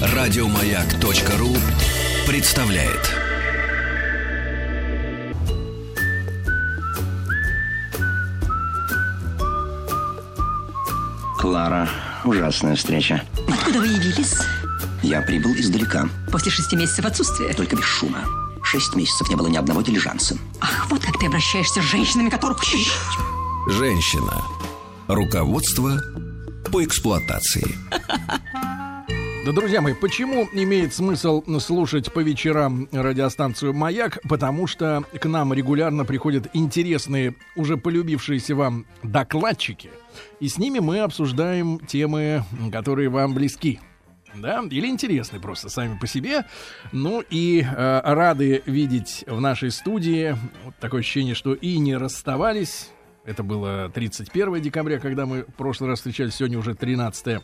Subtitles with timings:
[0.00, 1.56] Радиомаяк.ру
[2.26, 3.10] представляет.
[11.38, 11.88] Клара,
[12.24, 13.22] ужасная встреча.
[13.48, 14.34] Откуда вы явились?
[15.02, 17.52] Я прибыл издалека, После шести месяцев отсутствия.
[17.54, 18.20] только без шума.
[18.62, 20.36] Шесть месяцев не было ни одного дилижанса.
[20.60, 22.62] Ах, вот как ты обращаешься с женщинами, которых...
[23.68, 24.42] Женщина.
[25.08, 26.00] Руководство
[26.72, 27.66] по эксплуатации.
[29.44, 34.20] Да, друзья мои, почему имеет смысл слушать по вечерам радиостанцию «Маяк»?
[34.28, 39.90] Потому что к нам регулярно приходят интересные, уже полюбившиеся вам докладчики.
[40.40, 43.80] И с ними мы обсуждаем темы, которые вам близки.
[44.34, 46.46] Да, или интересны просто сами по себе.
[46.92, 52.90] Ну и э, рады видеть в нашей студии вот такое ощущение, что и не расставались.
[53.24, 57.40] Это было 31 декабря, когда мы в прошлый раз встречались, сегодня уже 13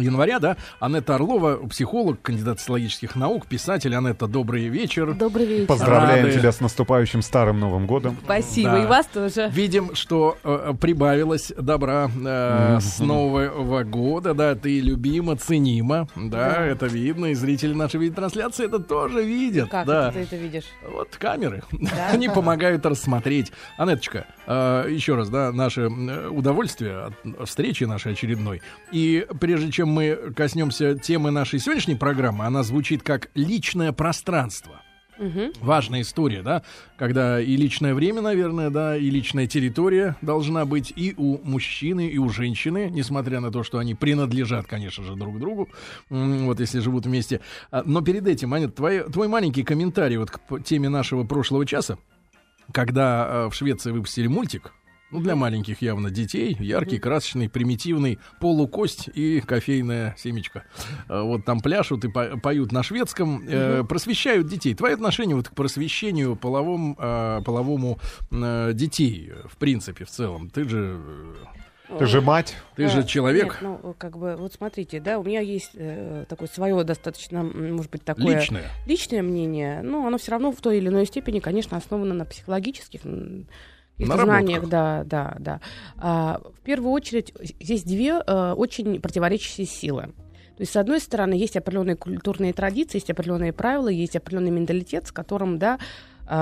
[0.00, 0.56] января, да.
[0.78, 3.94] Анетта Орлова, психолог, кандидат социологических наук, писатель.
[3.94, 5.14] Анетта, добрый вечер.
[5.14, 5.66] Добрый вечер.
[5.66, 6.38] Поздравляем Рады.
[6.38, 8.16] тебя с наступающим Старым Новым годом.
[8.24, 8.70] Спасибо.
[8.72, 8.82] Да.
[8.82, 9.48] И вас тоже.
[9.52, 16.86] Видим, что э, прибавилось добра э, с нового года, да, ты любима, ценима, да, это
[16.86, 20.08] видно, и зрители нашей видеотрансляции это тоже видят, Как да.
[20.08, 20.64] это ты это видишь?
[20.90, 21.62] Вот камеры,
[22.12, 23.52] они помогают рассмотреть.
[23.76, 28.62] Анеточка, э, еще раз, да, наше э, удовольствие от встречи нашей очередной.
[28.92, 34.80] И прежде чем мы коснемся темы нашей сегодняшней программы, она звучит как личное пространство.
[35.20, 35.52] Мгм.
[35.60, 36.62] Важная история, да,
[36.96, 42.16] когда и личное время, наверное, да, и личная территория должна быть и у мужчины, и
[42.16, 45.68] у женщины, несмотря на то, что они принадлежат, конечно же, друг другу,
[46.08, 47.42] вот если живут вместе.
[47.70, 51.98] А, Но перед этим, Аня, твой, твой маленький комментарий вот к теме нашего прошлого часа,
[52.72, 54.72] когда э, в Швеции выпустили мультик,
[55.10, 60.64] ну, для маленьких явно детей, яркий, красочный, примитивный, полукость и кофейная семечка.
[61.08, 64.74] Э, Вот там пляшут и по- поют на шведском, э, просвещают детей.
[64.74, 67.98] Твое отношение вот к просвещению половом, э, половому
[68.30, 70.50] э, детей, в принципе, в целом.
[70.50, 71.00] Ты же,
[71.98, 72.54] Ты же мать.
[72.76, 76.48] ты же человек Нет, ну, как бы, вот смотрите, да, у меня есть э, такое
[76.48, 78.36] свое достаточно, может быть, такое...
[78.38, 78.64] личное.
[78.86, 83.00] Личное мнение, но оно все равно в той или иной степени, конечно, основано на психологических
[84.00, 84.46] каких-то Наработках.
[84.46, 85.60] знаниях, да, да, да.
[85.96, 90.12] А, в первую очередь, здесь две э, очень противоречащие силы.
[90.56, 95.06] То есть, с одной стороны, есть определенные культурные традиции, есть определенные правила, есть определенный менталитет,
[95.06, 95.78] с которым, да, а,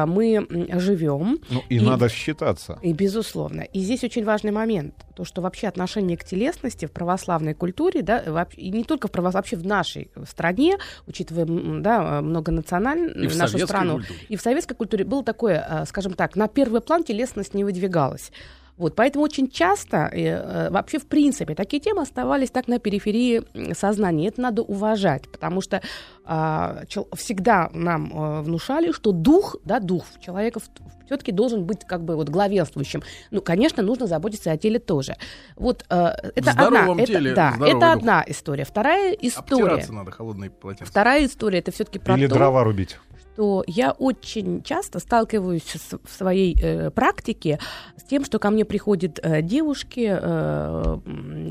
[0.07, 1.39] мы м, живем.
[1.51, 2.79] Ну, и, И- надо считаться.
[2.83, 3.63] И безусловно.
[3.63, 8.23] И здесь очень важный момент, то, что вообще отношение к телесности в православной культуре, да,
[8.27, 10.77] вообще- и не только в правос- вообще в нашей стране,
[11.07, 11.47] учитывая,
[11.81, 14.19] да, многонациональную И в нашу страну, культуре.
[14.29, 18.31] и в советской культуре было такое, э, скажем так, на первый план телесность не выдвигалась.
[18.79, 23.43] Вот, поэтому очень часто, э, э, вообще в принципе, такие темы оставались так на периферии
[23.75, 24.29] сознания.
[24.29, 25.83] Это надо уважать, потому что
[26.25, 30.61] а, чел- всегда нам э, внушали, что дух, да, дух человека
[31.07, 33.03] все-таки должен быть как бы вот главенствующим.
[33.31, 35.17] Ну, конечно, нужно заботиться о теле тоже.
[35.57, 35.95] Вот э,
[36.35, 37.93] это одна, теле это, да, это дух.
[37.93, 38.65] одна история.
[38.65, 39.65] Вторая история.
[39.65, 40.87] Обтираться надо холодной полотенцем.
[40.87, 42.99] Вторая история это все-таки про Или то, дрова рубить.
[43.39, 47.61] Что я очень часто сталкиваюсь с- в своей э, практике
[47.97, 50.99] с тем, что ко мне приходят э, девушки, э,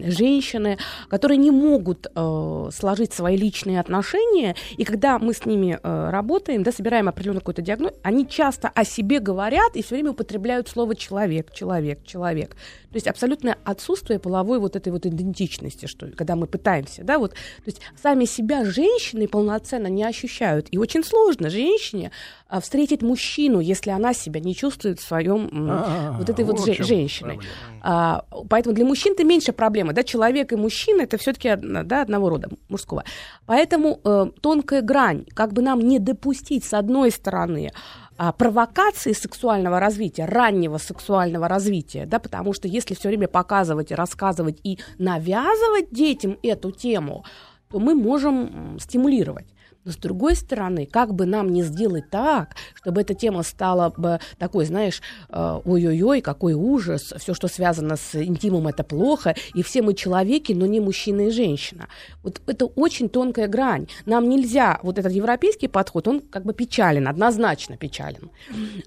[0.10, 0.78] женщины,
[1.08, 6.64] которые не могут э, сложить свои личные отношения, и когда мы с ними э, работаем,
[6.64, 10.94] да, собираем определенную какую-то диагноз, они часто о себе говорят и все время употребляют слово
[10.94, 12.58] человек, человек, человек.
[12.92, 17.32] То есть абсолютное отсутствие половой вот этой вот идентичности, что когда мы пытаемся, да, вот,
[17.34, 22.12] то есть сами себя женщины полноценно не ощущают, и очень сложно женщине
[22.48, 26.60] а, встретить мужчину, если она себя не чувствует в своем м, А, вот этой вот,
[26.60, 27.40] вот же- женщиной.
[27.82, 32.30] А, поэтому для мужчин это меньше проблема, да, человек и мужчина это все-таки да, одного
[32.30, 33.04] рода мужского.
[33.46, 37.72] Поэтому э, тонкая грань, как бы нам не допустить с одной стороны
[38.18, 44.60] а, провокации сексуального развития, раннего сексуального развития, да, потому что если все время показывать, рассказывать
[44.64, 47.24] и навязывать детям эту тему,
[47.70, 49.48] то мы можем стимулировать.
[49.88, 54.20] Но с другой стороны, как бы нам не сделать так, чтобы эта тема стала бы
[54.38, 59.82] такой, знаешь, э, ой-ой-ой, какой ужас, все, что связано с интимом, это плохо, и все
[59.82, 61.88] мы человеки, но не мужчина и женщина.
[62.22, 63.88] Вот это очень тонкая грань.
[64.06, 68.30] Нам нельзя, вот этот европейский подход, он как бы печален, однозначно печален.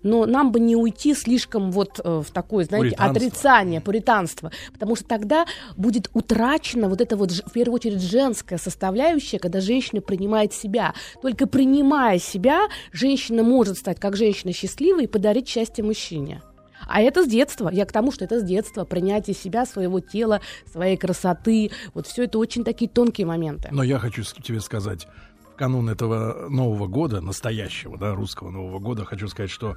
[0.03, 3.17] Но нам бы не уйти слишком вот э, в такое, знаете, Пуританство.
[3.17, 5.46] отрицание, пуританство, потому что тогда
[5.79, 10.90] будет утрачена вот эта вот, в первую очередь, женская составляющая, когда женщина принимает себя.
[11.23, 16.43] Только принимая себя, женщина может стать как женщина счастливой и подарить счастье мужчине.
[16.89, 17.69] А это с детства.
[17.71, 18.85] Я к тому, что это с детства.
[18.85, 20.41] Принятие себя, своего тела,
[20.71, 21.71] своей красоты.
[21.95, 23.69] Вот все это очень такие тонкие моменты.
[23.71, 25.07] Но я хочу тебе сказать,
[25.53, 29.77] в канун этого Нового года, настоящего, да, русского Нового года, хочу сказать, что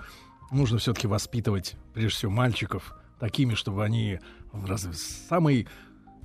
[0.51, 4.19] нужно все-таки воспитывать, прежде всего, мальчиков такими, чтобы они
[4.51, 5.67] в самый,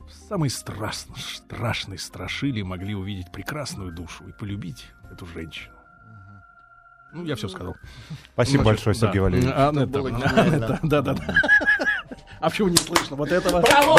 [0.08, 5.74] в самый страшный, страшный страшили могли увидеть прекрасную душу и полюбить эту женщину.
[7.12, 7.74] Ну, я все сказал.
[8.34, 9.00] Спасибо Ну, большое, да.
[9.06, 9.50] Сергей Валерьевич.
[9.54, 10.10] А, Это это- было.
[10.82, 11.34] Да, да, да.
[12.40, 13.60] А почему не слышно вот этого?
[13.62, 13.98] Браво!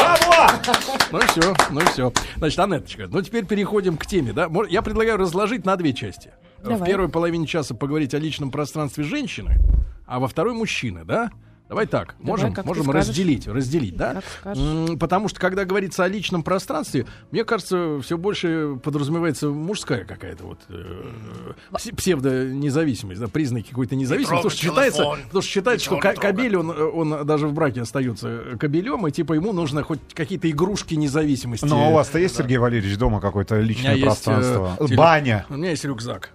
[1.12, 2.14] Ну и все, ну и все.
[2.38, 4.48] Значит, Анеточка, ну теперь переходим к теме, да?
[4.70, 6.32] Я предлагаю разложить на две части.
[6.60, 6.88] В Давай.
[6.90, 9.58] первой половине часа поговорить о личном пространстве женщины,
[10.06, 11.32] а во второй мужчины, да?
[11.70, 13.10] Давай так, можем, ты можем скажешь.
[13.10, 14.22] разделить, разделить, да?
[15.00, 20.60] Потому что, когда говорится о личном пространстве, мне кажется, все больше подразумевается мужская какая-то вот
[20.70, 20.74] э,
[21.72, 24.36] пс- псевдонезависимость, да, признаки какой-то независимости.
[24.36, 27.82] Потому что считается, потому что, считается, что ка- кобель, он, э, он даже в браке
[27.82, 31.66] остается кобелем, и типа ему нужно хоть какие-то игрушки независимости.
[31.66, 34.78] Но Ну, у вас-то есть, Сергей Валерьевич, дома какое-то личное есть, э, пространство?
[34.96, 35.46] Баня.
[35.50, 36.32] У меня есть рюкзак.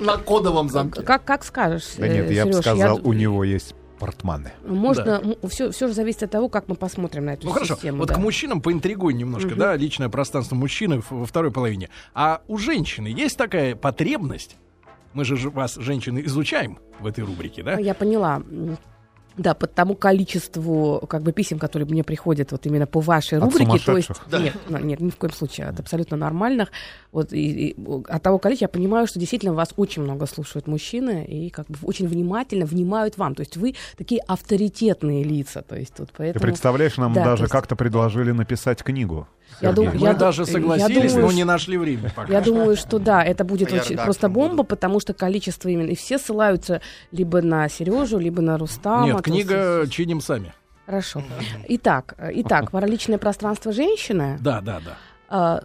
[0.00, 1.02] На кодовом замке.
[1.02, 4.52] как, как скажешь, Да нет, э, я бы сказал, у него есть портманы.
[4.66, 7.98] Можно, все, все же зависит от того, как мы посмотрим на эту Ну хорошо, систему.
[7.98, 8.14] вот да.
[8.14, 11.88] к мужчинам поинтригуй немножко, да, личное пространство мужчины во второй половине.
[12.14, 14.56] А у женщины есть такая потребность?
[15.12, 17.78] Мы же вас, женщины, изучаем в этой рубрике, да?
[17.78, 18.42] Я поняла.
[19.36, 23.44] Да, по тому количеству как бы писем, которые мне приходят вот именно по вашей От
[23.44, 24.40] рубрике, то есть сумасшедших?
[24.40, 26.70] нет, ну, нет, ни в коем случае, от абсолютно нормальных.
[27.12, 27.76] Вот и, и
[28.08, 31.76] от того количества я понимаю, что действительно вас очень много слушают мужчины и как бы
[31.82, 33.34] очень внимательно внимают вам.
[33.34, 36.42] То есть вы такие авторитетные лица, то есть вот Ты поэтому.
[36.44, 39.26] представляешь, нам Да, даже есть- как-то предложили написать книгу.
[39.60, 42.32] Я дум- Мы я даже ду- я согласились, думаю, но не нашли времени пока.
[42.32, 44.64] Я думаю, что да, это будет очень просто бомба, буду.
[44.64, 46.80] потому что количество именно и все ссылаются
[47.10, 49.04] либо на Сережу, либо на Рустама.
[49.06, 50.52] Нет, книга чиним сами.
[50.86, 51.22] Хорошо.
[51.68, 54.36] Итак, э, итак, про личное пространство женщины.
[54.40, 54.96] Да, да, да.
[55.28, 55.62] А,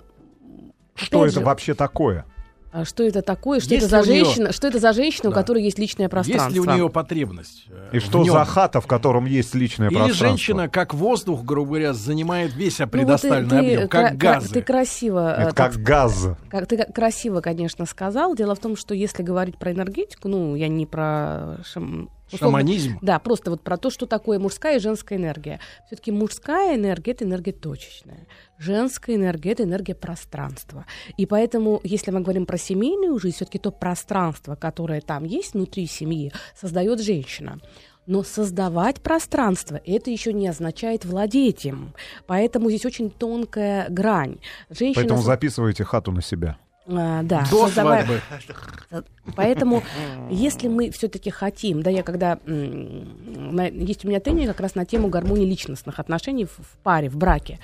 [0.96, 2.26] Что это же, вообще такое?
[2.72, 3.60] а что это такое?
[3.60, 4.52] Что Есть это за у женщина?
[4.52, 5.40] Что это за женщина, у Да.
[5.42, 6.50] которой есть личное пространство?
[6.50, 7.66] Есть ли у нее потребность?
[7.70, 8.34] э, И что нём?
[8.34, 10.28] за хата, в котором есть личное Или пространство?
[10.28, 14.18] женщина, как воздух, грубо говоря, занимает весь Ну, вот ты- предоставленный ты объем, кра- как
[14.18, 14.54] газы.
[14.54, 16.28] Ты красиво, э, Это так как газ.
[16.50, 18.36] Как ты красиво, конечно, сказал.
[18.36, 23.00] Дело в том, что если говорить про энергетику, ну, я не про шам- условно- Шаманизм.
[23.02, 25.60] Да, просто вот про то, что такое мужская и женская энергия.
[25.88, 28.28] Все-таки мужская энергия это энергия точечная.
[28.58, 30.86] Женская энергия это энергия пространства.
[31.18, 35.88] И поэтому, если мы говорим про семейную жизнь, все-таки то пространство, которое там есть внутри
[35.88, 37.60] семьи, создает женщина.
[38.06, 41.94] Но создавать пространство это еще не означает владеть им.
[42.26, 44.38] Поэтому здесь очень тонкая грань.
[44.70, 46.58] Женщина Поэтому записывайте хату на себя.
[46.88, 49.04] А, да, До создавая- свадьбы.
[49.36, 49.84] Поэтому,
[50.30, 55.10] если мы все-таки хотим, да, я когда есть у меня тренинг как раз на тему
[55.10, 57.60] гармонии личностных отношений в, в паре, в браке.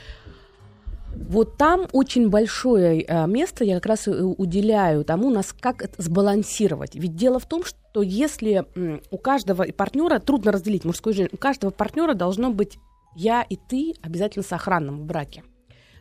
[1.15, 6.01] Вот там очень большое э, место я как раз и уделяю тому, нас как это
[6.01, 6.95] сбалансировать.
[6.95, 8.65] Ведь дело в том, что если
[9.11, 12.79] у каждого партнера трудно разделить и женский, у каждого партнера должно быть
[13.15, 15.43] я и ты обязательно сохранным в браке.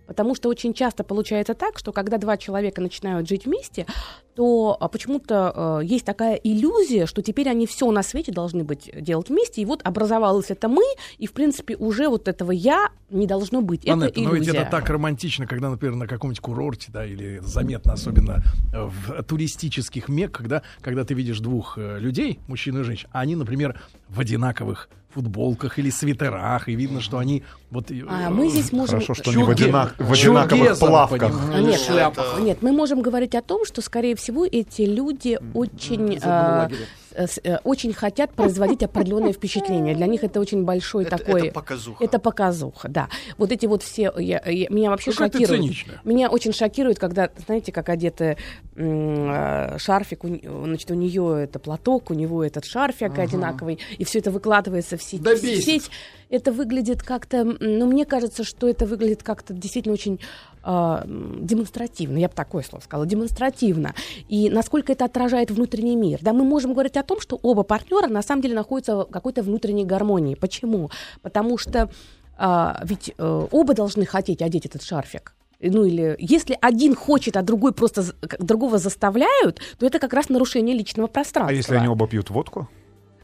[0.06, 3.86] Потому что очень часто получается так, что когда два человека начинают жить вместе,
[4.34, 8.90] то а, почему-то э, есть такая иллюзия, что теперь они все на свете должны быть
[8.94, 10.82] делать вместе, и вот образовалось это мы,
[11.18, 13.84] и в принципе уже вот этого я не должно быть.
[13.84, 14.60] Это Анетта, но ведь иллюзия.
[14.62, 20.08] это так романтично, когда, например, на каком-нибудь курорте, да, или заметно, особенно э, в туристических
[20.08, 24.18] мекках, да, когда ты видишь двух э, людей, мужчину и женщину, а они, например, в
[24.20, 27.90] одинаковых футболках или свитерах, и видно, что они вот...
[27.90, 29.00] э, А мы здесь можем...
[29.00, 31.32] Хорошо, что не в, Чуге- одинак- в одинаковых плавках.
[31.60, 32.40] Нет, шляпах.
[32.40, 36.74] нет, мы можем говорить о том, что, скорее всего, эти люди очень, одного
[37.14, 39.94] э, очень хотят производить определенное впечатление.
[39.94, 41.48] Для них это очень большой Это- такой...
[41.48, 42.04] это показуха.
[42.04, 43.08] Это показуха, да.
[43.38, 44.12] Вот эти вот все...
[44.16, 45.74] я- я- меня вообще Какая ты шокирует.
[46.04, 48.36] Меня очень шокирует, когда, знаете, как одеты
[48.76, 54.18] э, шарфик, у, значит, у нее это платок, у него этот шарфик одинаковый, и все
[54.20, 55.22] это выкладывается в сеть.
[55.22, 55.90] Да в сеть.
[56.30, 60.18] Это выглядит как-то, ну, мне кажется, что это выглядит как-то действительно очень
[60.64, 63.94] м, демонстративно, я бы такое слово сказала, демонстративно.
[64.28, 66.18] И насколько это отражает внутренний мир.
[66.22, 69.42] Да, мы можем говорить о том, что оба партнера на самом деле находятся в какой-то
[69.42, 70.34] внутренней гармонии.
[70.34, 70.90] Почему?
[71.22, 71.90] Потому что
[72.36, 75.34] а, ведь э, оба должны хотеть одеть этот шарфик.
[75.60, 78.04] Ну или если один хочет, а другой просто
[78.40, 81.52] другого заставляют, то это как раз нарушение личного пространства.
[81.52, 82.68] А если они оба пьют водку?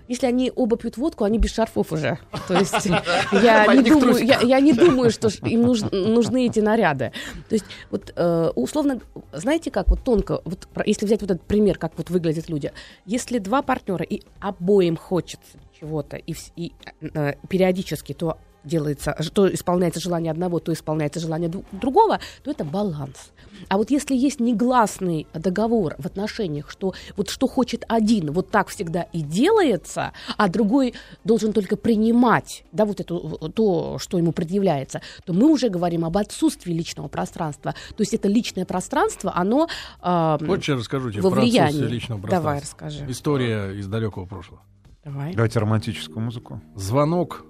[0.08, 2.18] Если они оба пьют водку, они без шарфов уже.
[2.48, 2.86] То есть
[3.32, 7.12] я не думаю, я, я не думаю, что им нуж- нужны эти наряды.
[7.48, 9.00] То есть вот э, условно,
[9.32, 12.72] знаете как, вот тонко, вот если взять вот этот пример, как вот выглядят люди.
[13.06, 18.38] Если два партнера и обоим хочется чего-то, и, и, э, периодически то
[18.68, 23.32] делается, ж- то исполняется желание одного, то исполняется желание другого, то это баланс.
[23.68, 28.68] А вот если есть негласный договор в отношениях, что вот что хочет один, вот так
[28.68, 30.94] всегда и делается, а другой
[31.24, 33.18] должен только принимать, да, вот это
[33.50, 37.74] то, что ему предъявляется, то мы уже говорим об отсутствии личного пространства.
[37.96, 39.68] То есть это личное пространство, оно
[40.00, 42.42] а, Хочешь, я расскажу тебе во про отсутствие личного пространства?
[42.42, 43.10] Давай, расскажи.
[43.10, 44.62] История из далекого прошлого.
[45.04, 45.32] Давай.
[45.32, 46.60] Давайте романтическую музыку.
[46.74, 47.44] Звонок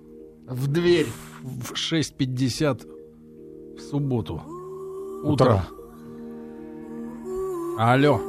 [0.49, 1.07] В дверь.
[1.43, 2.87] в 6.50
[3.77, 4.43] в субботу.
[5.23, 5.65] Утро.
[7.79, 8.21] Алло,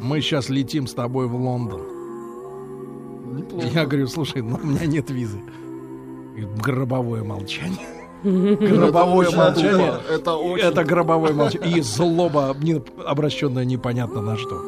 [0.00, 1.82] мы сейчас летим с тобой в Лондон.
[3.36, 3.66] Неплохо.
[3.68, 5.38] Я говорю, слушай, ну, у меня нет визы.
[6.36, 7.86] И гробовое молчание.
[8.24, 9.94] Гробовое молчание.
[10.10, 11.78] Это очень Это гробовое молчание.
[11.78, 12.56] И злоба,
[13.06, 14.60] обращенная непонятно на что.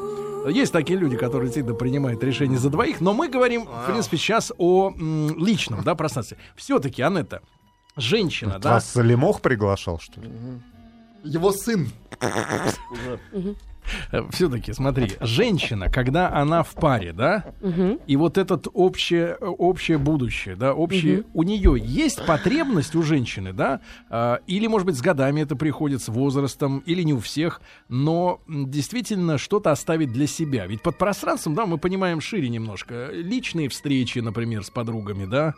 [0.49, 4.53] Есть такие люди, которые действительно принимают решения за двоих, но мы говорим, в принципе, сейчас
[4.59, 6.39] о м, личном да, пространстве.
[6.57, 7.43] Все-таки, Анетта,
[7.97, 10.31] женщина, да, Вас Лемох приглашал, что ли?
[11.25, 11.91] Его сын.
[14.31, 17.99] Все-таки, смотри, женщина, когда она в паре, да, Мгм.
[18.07, 23.81] и вот этот общее, общее будущее, да, общее, у нее есть потребность у женщины, да,
[24.11, 28.41] а, или, может быть, с годами это приходит, с возрастом, или не у всех, но
[28.49, 30.67] действительно что-то оставить для себя.
[30.67, 33.11] Ведь под пространством, да, мы понимаем шире немножко.
[33.13, 35.55] Личные встречи, например, с подругами, да,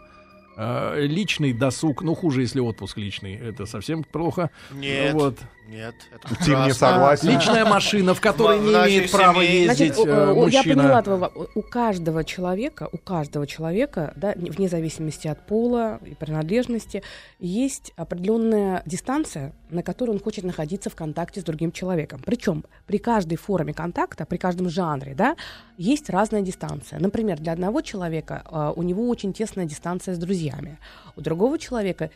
[0.56, 4.50] а, личный досуг, ну, хуже, если отпуск личный, это совсем плохо.
[4.72, 5.38] Нет, Вот.
[5.68, 7.28] нет, это Тим не согласен.
[7.28, 11.02] Личная машина, в которой В не имеет права ездить Значит, э, о- о, я мужчина.
[11.02, 11.30] поняла.
[11.54, 17.02] У каждого человека, у каждого человека, да, не- вне зависимости от пола и принадлежности,
[17.38, 22.20] есть определенная дистанция, на которой он хочет находиться в контакте с другим человеком.
[22.24, 25.36] Причем при каждой форме контакта, при каждом жанре, да,
[25.76, 26.98] есть разная дистанция.
[26.98, 30.78] Например, для одного человека а, у него очень тесная дистанция с друзьями,
[31.16, 32.10] у другого человека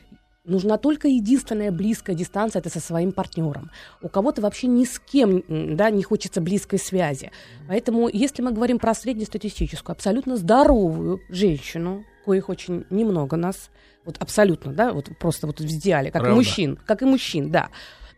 [0.44, 3.70] Нужна только единственная близкая дистанция, это со своим партнером.
[4.00, 7.30] У кого-то вообще ни с кем да, не хочется близкой связи.
[7.68, 13.70] Поэтому, если мы говорим про среднестатистическую, абсолютно здоровую женщину, коих очень немного нас,
[14.04, 16.32] вот абсолютно, да, вот просто вот в идеале, как Правда.
[16.32, 17.68] и мужчин, как и мужчин, да,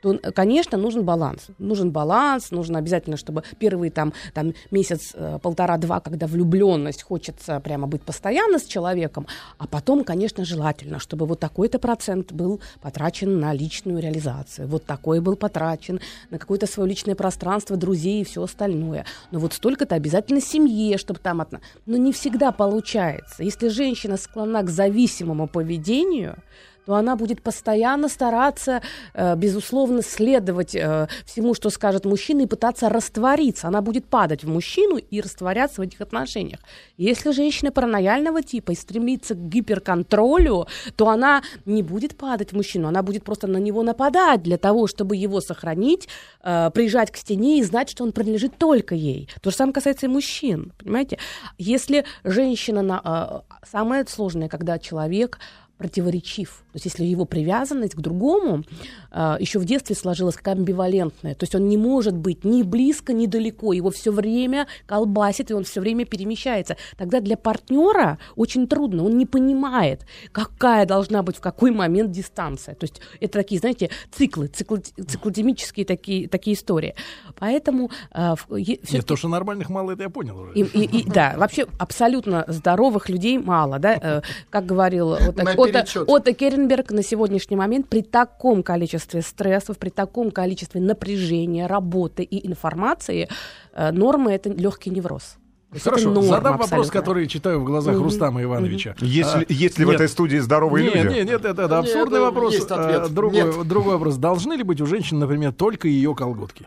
[0.02, 1.46] то, э, конечно, нужен баланс.
[1.58, 7.86] Нужен баланс, нужно обязательно, чтобы первые там, там месяц, э, полтора-два, когда влюбленность, хочется прямо
[7.86, 9.26] быть постоянно с человеком,
[9.58, 15.20] а потом, конечно, желательно, чтобы вот такой-то процент был потрачен на личную реализацию, вот такой
[15.20, 19.06] был потрачен на какое-то свое личное пространство, друзей и все остальное.
[19.30, 21.40] Но вот столько-то обязательно семье, чтобы там...
[21.40, 21.60] Отно...
[21.86, 23.44] Но не всегда получается.
[23.44, 26.36] Если женщина склонна к зависимому поведению,
[26.86, 28.82] то она будет постоянно стараться,
[29.14, 33.68] э, безусловно, следовать э, всему, что скажет мужчина, и пытаться раствориться.
[33.68, 36.60] Она будет падать в мужчину и растворяться в этих отношениях.
[36.96, 42.88] Если женщина паранояльного типа и стремится к гиперконтролю, то она не будет падать в мужчину,
[42.88, 46.08] она будет просто на него нападать для того, чтобы его сохранить,
[46.42, 49.28] э, приезжать к стене и знать, что он принадлежит только ей.
[49.40, 51.18] То же самое касается и мужчин, понимаете?
[51.58, 52.82] Если женщина...
[52.82, 55.38] На, самое сложное, когда человек
[55.82, 56.62] противоречив.
[56.72, 58.62] То есть если его привязанность к другому
[59.10, 63.12] э, еще в детстве сложилась как амбивалентная, то есть он не может быть ни близко,
[63.12, 66.76] ни далеко, его все время колбасит, и он все время перемещается.
[66.96, 72.74] Тогда для партнера очень трудно, он не понимает, какая должна быть в какой момент дистанция.
[72.74, 76.94] То есть это такие, знаете, циклы, циклы циклодемические такие, такие истории.
[77.38, 80.52] Поэтому э, в- е- Нет, то, что нормальных мало, это я понял уже.
[80.54, 85.42] и, и- и- да, вообще абсолютно здоровых людей мало, да, Э, как говорил Отто,
[85.80, 86.04] Отто.
[86.06, 92.46] Отто Керенберг на сегодняшний момент при таком количестве стрессов, при таком количестве напряжения, работы и
[92.46, 93.28] информации,
[93.74, 95.36] э, норма это легкий невроз.
[95.82, 96.92] Хорошо, норма задам вопрос, абсолютно.
[97.00, 98.04] который читаю в глазах Мгм.
[98.04, 98.94] Рустама Ивановича.
[99.00, 99.94] Есть, ли- А, есть ли в нет.
[99.96, 101.14] этой студии здоровые нет, люди?
[101.14, 102.52] нет, нет, это, это Нет, абсурдный это вопрос.
[102.54, 103.02] есть ответ.
[103.04, 103.66] А, другой, Нет.
[103.66, 104.16] другой вопрос.
[104.16, 106.66] Должны ли быть у женщин, например, только ее колготки?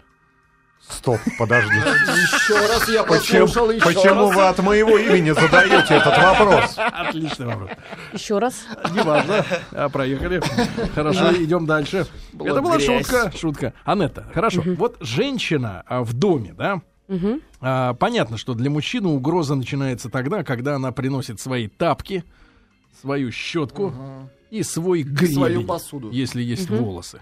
[0.90, 1.78] Стоп, подождите.
[1.78, 4.36] Еще раз я Почему, послушал, еще почему раз.
[4.36, 6.76] вы от моего имени задаете этот вопрос?
[6.78, 7.70] Отличный вопрос.
[8.14, 8.66] Еще раз.
[8.94, 9.46] Неважно.
[9.72, 10.42] А, проехали.
[10.94, 12.06] Хорошо, идем дальше.
[12.40, 13.06] Это была грязь.
[13.08, 13.32] шутка.
[13.36, 13.74] Шутка.
[13.84, 14.64] Анетта, хорошо.
[14.78, 16.82] Вот женщина а, в доме, да?
[17.08, 17.42] Мгм.
[17.62, 22.24] А, понятно, что для мужчины угроза начинается тогда, когда она приносит свои тапки,
[23.02, 23.94] свою щетку
[24.52, 26.12] и свой гребень, Свою посуду.
[26.12, 27.22] если есть волосы.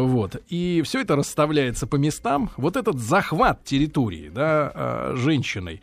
[0.00, 0.42] Вот.
[0.48, 2.50] И все это расставляется по местам.
[2.56, 5.82] Вот этот захват территории, да, а, женщиной,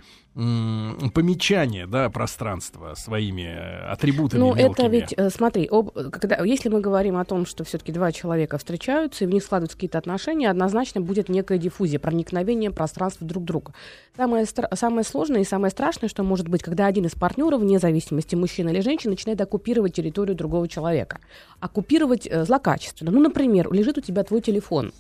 [1.13, 4.87] помечание, да, пространства своими э, атрибутами Ну, это мелкими.
[4.89, 9.23] ведь, э, смотри, об- когда, если мы говорим о том, что все-таки два человека встречаются,
[9.23, 13.73] и в них складываются какие-то отношения, однозначно будет некая диффузия, проникновение пространства друг друга.
[14.15, 18.35] Самое, самое сложное и самое страшное, что может быть, когда один из партнеров, вне зависимости,
[18.35, 21.19] мужчина или женщина, начинает оккупировать территорию другого человека.
[21.59, 23.11] Оккупировать э, злокачественно.
[23.11, 24.93] Ну, например, лежит у тебя твой телефон,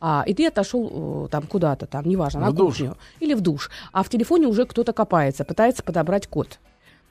[0.00, 2.76] а, и ты отошел э, там куда-то, там, неважно, на В душ.
[2.78, 6.58] кухню или в душ, а в телефоне уже кто-то копается, пытается подобрать код.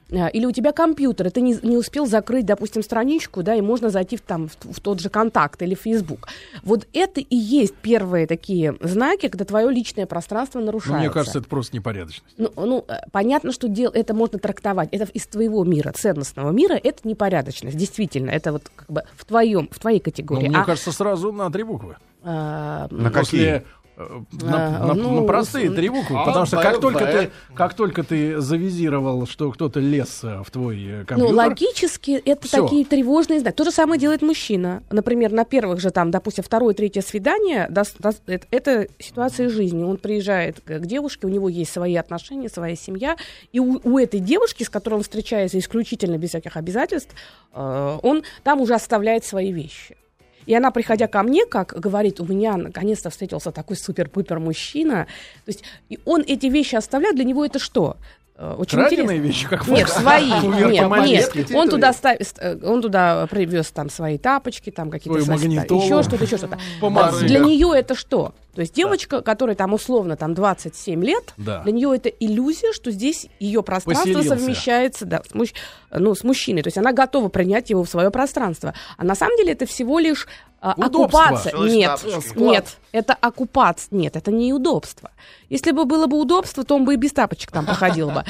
[0.09, 3.59] А, Или у тебя компьютер, и ты не, не успел закрыть, допустим, страничку, да, и
[3.61, 6.29] можно зайти в, там, в, в тот же контакт или Facebook.
[6.63, 10.99] Вот это и есть первые такие знаки, когда твое личное пространство Ну, нарушается.
[11.01, 12.35] мне кажется, это просто непорядочность.
[12.37, 14.87] Ну, ну, э, понятно, что дел, это можно трактовать.
[14.93, 17.75] Это из твоего мира, ценностного мира, это непорядочность.
[17.75, 20.47] Действительно, это вот как бы в твоем, в твоей Ну, категории.
[20.47, 21.97] мне А, кажется, сразу на три буквы.
[22.29, 23.49] А, На После, какие?
[23.97, 26.99] э, на, А, на- ну, на простые три буквы, А, потому что Б, как только,
[27.05, 27.11] Б.
[27.11, 32.11] ты, как только ты завизировал, что кто-то лез э, в твой э, компьютер, Ну, логически
[32.25, 32.63] это Всё.
[32.65, 33.55] такие тревожные знаки.
[33.55, 34.83] То же самое делает мужчина.
[34.91, 37.95] Например, на первых же, там, допустим, второе, третье свидание, дос-
[38.27, 39.83] это, это ситуация жизни.
[39.83, 43.15] Он приезжает к, к девушке, у него есть свои отношения, своя семья,
[43.53, 47.15] и у, у этой девушки, с которой он встречается исключительно без всяких обязательств,
[47.53, 49.95] э, он там уже оставляет свои вещи.
[50.47, 55.05] И она, приходя ко мне, как говорит, у меня наконец-то встретился такой супер-пупер мужчина.
[55.45, 57.97] То есть и он эти вещи оставляет, для него это что?
[58.37, 59.27] Э, Очень краденые интересно.
[59.27, 60.29] вещи, как Нет, свои.
[60.43, 61.51] Нет, нет.
[61.53, 65.81] Он туда, ставит, ст- он туда привез там свои тапочки, там какие-то свои- магнитолу.
[65.83, 66.57] еще что-то, еще что-то.
[67.21, 68.33] Для нее это что?
[68.57, 71.61] То есть девочка, которая там условно там 27 лет, Да.
[71.61, 74.29] для нее это иллюзия, что здесь ее пространство Поселился.
[74.29, 75.53] совмещается да, с, мужч-
[75.91, 76.63] ну, с мужчиной.
[76.63, 78.73] То есть она готова принять его в свое пространство.
[78.97, 80.27] А на самом деле это всего лишь
[80.59, 81.55] а, оккупация.
[81.55, 82.39] Нет, тапочки.
[82.39, 83.95] нет, это оккупация.
[83.95, 85.11] Нет, это не удобство.
[85.49, 88.23] Если бы было бы удобство, то он бы и без тапочек там походил бы.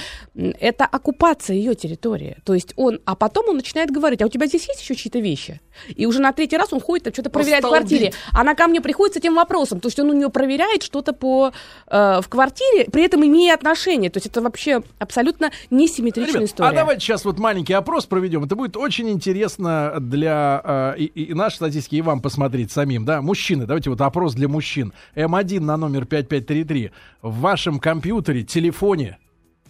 [0.60, 2.38] Это оккупация ее территории.
[2.44, 5.20] То есть он, а потом он начинает говорить, а у тебя здесь есть еще чьи-то
[5.20, 5.62] вещи?
[5.88, 8.12] И уже на третий раз он ходит, там что-то проверяет в квартире.
[8.34, 9.80] Она ко мне приходит с этим вопросом.
[9.80, 11.52] То есть он нее проверяет что-то по,
[11.88, 14.10] э, в квартире, при этом имея отношение.
[14.10, 16.70] То есть это вообще абсолютно несимметричная Ребят, история.
[16.70, 18.44] а давайте сейчас вот маленький опрос проведем.
[18.44, 23.06] Это будет очень интересно для э, и, и нашей статистики, и вам посмотреть самим.
[23.06, 24.94] Да, мужчины, давайте вот опрос для мужчин.
[25.16, 26.92] М1 на номер 5533.
[27.22, 29.18] В вашем компьютере, телефоне,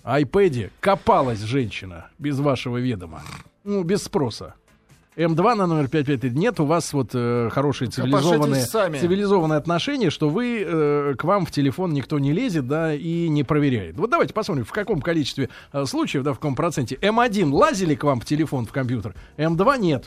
[0.04, 3.22] айпэде копалась женщина без вашего ведома.
[3.64, 4.56] Ну, без спроса.
[5.18, 6.30] М2 на номер 553.
[6.38, 8.62] Нет, у вас вот э, хорошие цивилизованные,
[9.00, 13.44] цивилизованные отношения, что вы э, к вам в телефон никто не лезет, да, и не
[13.44, 13.98] проверяет.
[13.98, 16.96] Вот давайте посмотрим, в каком количестве э, случаев, да, в каком проценте.
[17.02, 20.06] М1 лазили к вам в телефон, в компьютер, М2 нет.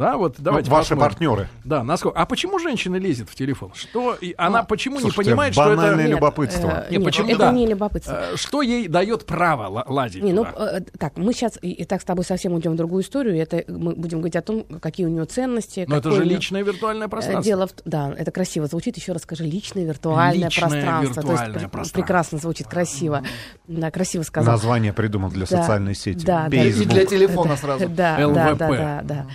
[0.00, 1.10] Да, вот Ну, давайте ваши посмотрим.
[1.10, 1.48] партнеры.
[1.64, 2.18] Да, насколько.
[2.18, 3.70] А почему женщина лезет в телефон?
[3.74, 6.84] Что и она почему не Слушайте, понимает, что банальное это любопытство.
[6.88, 7.52] э, Не, нет, почему это да?
[7.52, 8.20] не любопытство.
[8.32, 10.22] э, что ей дает право ла- лазить?
[10.22, 10.78] Не, ну, туда?
[10.78, 13.36] э, так, мы сейчас и, и так с тобой совсем уйдем в другую историю.
[13.36, 15.84] Это мы будем говорить о том, какие у нее ценности.
[15.86, 17.44] Но это же личное виртуальное Э, пространство.
[17.44, 17.72] Дело в...
[17.84, 18.96] Да, это красиво звучит.
[18.96, 21.14] Еще раз скажи, личное виртуальное Личное пространство.
[21.14, 22.00] То есть виртуальное пр- пространство.
[22.00, 23.22] прекрасно звучит, красиво.
[23.68, 24.52] Да, красиво сказал.
[24.54, 26.24] Название придумал для Да, социальной сети.
[26.24, 26.56] да, да.
[26.56, 26.88] И Facebook.
[26.88, 27.88] для телефона сразу.
[28.00, 29.26] Да, да, да, да.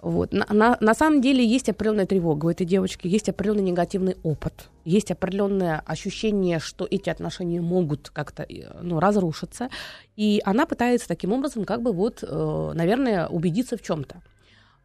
[0.00, 0.32] Вот.
[0.32, 4.68] На, на- на самом деле есть определенная тревога у этой девочки, есть определенный негативный опыт,
[4.84, 9.70] есть определенное ощущение, что эти отношения могут как-то э, ну, разрушиться,
[10.16, 14.22] и она пытается таким образом, как бы вот, э, наверное, убедиться в чем-то.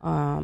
[0.05, 0.43] А,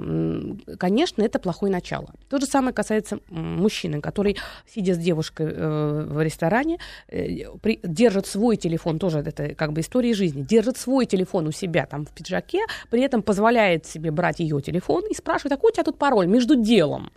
[0.78, 2.14] Конечно, это плохое начало.
[2.30, 7.44] То же самое касается мужчины, который, сидя с девушкой э, в ресторане, э,
[7.84, 12.06] держит свой телефон, тоже это как бы история жизни, держит свой телефон у себя там
[12.06, 15.84] в пиджаке, при этом позволяет себе брать ее телефон и спрашивает, а какой у тебя
[15.84, 17.12] тут пароль между делом?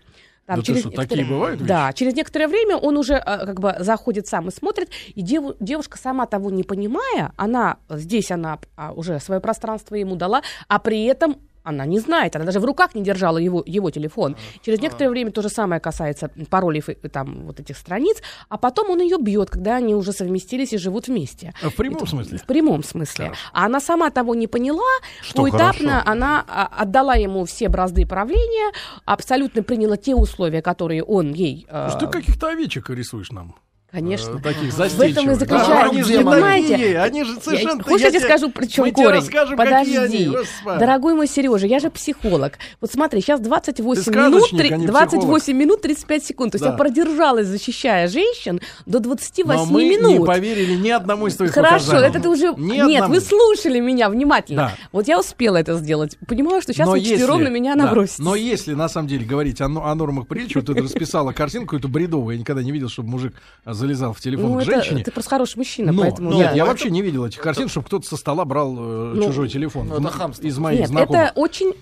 [0.45, 1.69] Там, Да ты что, такие бывают вещи?
[1.69, 5.55] Да, через некоторое время он уже э, как бы заходит сам и смотрит, и деву-
[5.61, 10.81] девушка сама того не понимая, она здесь она а, уже свое пространство ему дала, а
[10.81, 14.37] при этом она не знает, она даже в руках не держала его, его телефон.
[14.65, 18.91] Через некоторое время то же самое касается паролей и, там вот этих страниц, а потом
[18.91, 21.53] он ее бьет, когда они уже совместились и живут вместе.
[21.63, 22.39] В прямом смысле?
[22.39, 23.33] В прямом смысле.
[23.53, 24.83] А она сама того не поняла,
[25.21, 26.11] Что поэтапно хорошо.
[26.11, 28.73] она а, отдала ему все бразды правления,
[29.05, 31.67] абсолютно приняла те условия, которые он ей...
[31.69, 33.55] э, Слушай, ты каких-то овечек рисуешь нам.
[33.93, 34.39] Конечно.
[34.39, 36.69] э, таких В этом и заключается, Да, они же не понимаете?
[36.73, 37.83] такие, они же совершенно...
[37.83, 39.21] Хочешь, я тебе тебе- скажу, при чем мы тебе корень?
[39.21, 39.97] расскажем, Подожди.
[39.97, 40.31] они.
[40.65, 42.55] Дорогой мой Сережа, я же психолог.
[42.81, 46.53] Вот смотри, сейчас 28 Ты минут, сказочник, три- а не 28 минут 35 секунд.
[46.53, 46.71] То есть Да.
[46.71, 50.21] я продержалась, защищая женщин до 28 Но мы минут.
[50.21, 52.09] не поверили ни одному из твоих Хорошо, показаний.
[52.09, 52.55] это ты уже...
[52.57, 53.15] Ни Нет, одному.
[53.15, 54.63] вы слушали меня внимательно.
[54.63, 54.87] Да.
[54.93, 56.17] Вот я успела это сделать.
[56.27, 58.19] Понимаю, что сейчас Но вы четвером если- на меня да, наброситесь.
[58.21, 61.89] Но если на самом деле говорить о, о нормах приличия, вот ты расписала картинку эту
[61.89, 63.35] бредовую, я никогда не видел, чтобы мужик
[63.83, 65.05] залезал в телефон Ну, к это- женщине.
[65.05, 66.33] ты просто хороший мужчина, Но, поэтому...
[66.33, 66.57] нет, да.
[66.57, 69.89] я вообще не видел этих картин, чтобы кто-то со стола брал э, Ну, чужой телефон.
[69.89, 70.47] ну, это хамство.
[70.47, 71.23] Из моих Нет, знакомых.
[71.23, 71.73] это очень...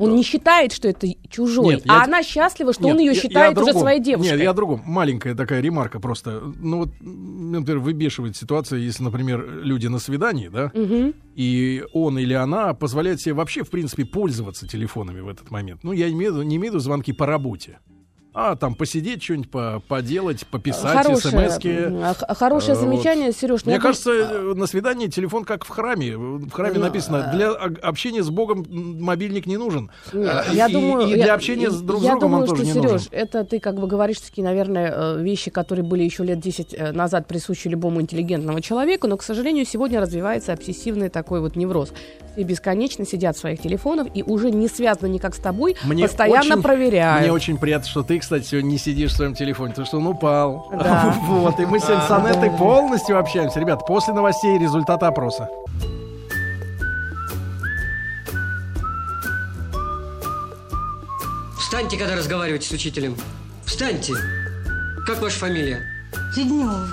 [0.00, 3.06] Он не считает, что это чужой, Нет, я- а она счастлива, что Нет, он ее
[3.06, 3.80] я- я считает о уже другом.
[3.82, 4.30] своей девушкой.
[4.30, 4.80] Нет, я о другом.
[4.86, 6.40] Маленькая такая ремарка просто.
[6.60, 11.14] Ну вот, например, выбешивает ситуация, если, например, люди на свидании, да, Мгм.
[11.34, 15.80] и он или она позволяет себе вообще, в принципе, пользоваться телефонами в этот момент.
[15.82, 17.80] Ну, я имею в виду, не имею в виду звонки по работе.
[18.34, 22.34] А там посидеть, что-нибудь по- поделать, пописать, Хорошее, смс-ки.
[22.34, 23.64] хорошее Э, замечание, Сереж.
[23.64, 26.16] Мне кажется, э, на свидании телефон как в храме.
[26.16, 29.90] В храме Ну, написано, для общения с Богом мобильник не нужен.
[30.12, 32.48] Нет, Э, я и, думаю, и для я- общения с друг с другом думаю, он
[32.48, 33.08] тоже что, не Сереж, нужен.
[33.12, 36.92] это ты как бы говоришь такие, наверное, э, вещи, которые были еще лет 10 э,
[36.92, 41.92] назад присущи любому интеллигентному человеку, но, к сожалению, сегодня развивается обсессивный такой вот невроз.
[42.38, 46.62] Все бесконечно сидят в своих телефонах и уже не связаны никак с тобой, постоянно очень-
[46.62, 47.22] проверяют.
[47.22, 50.06] Мне очень приятно, что ты, кстати, сегодня не сидишь в своем телефоне, потому что он
[50.06, 50.68] упал.
[50.70, 51.16] Да.
[51.26, 53.58] Вот, и мы сегодня с Анеттой полностью общаемся.
[53.58, 55.48] Ребят, после новостей результаты опроса.
[61.58, 63.16] Встаньте, когда разговариваете с учителем.
[63.66, 64.14] Встаньте.
[65.06, 65.84] Как ваша фамилия?
[66.36, 66.86] Леднева.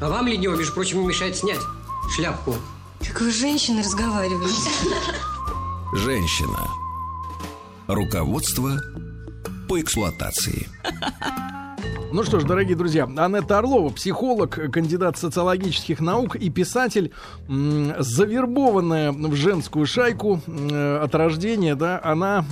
[0.00, 1.60] А вам, Леднева, между прочим, не мешает снять
[2.14, 2.54] шляпку.
[3.06, 4.70] Как вы с женщиной разговариваете?
[5.94, 6.68] Женщина.
[7.86, 8.80] Руководство
[9.68, 10.68] по эксплуатации.
[12.14, 17.10] Ну что ж, дорогие друзья, Анетта Орлова, психолог, кандидат социологических наук и писатель,
[17.48, 22.44] завербованная в женскую шайку от рождения, да, она,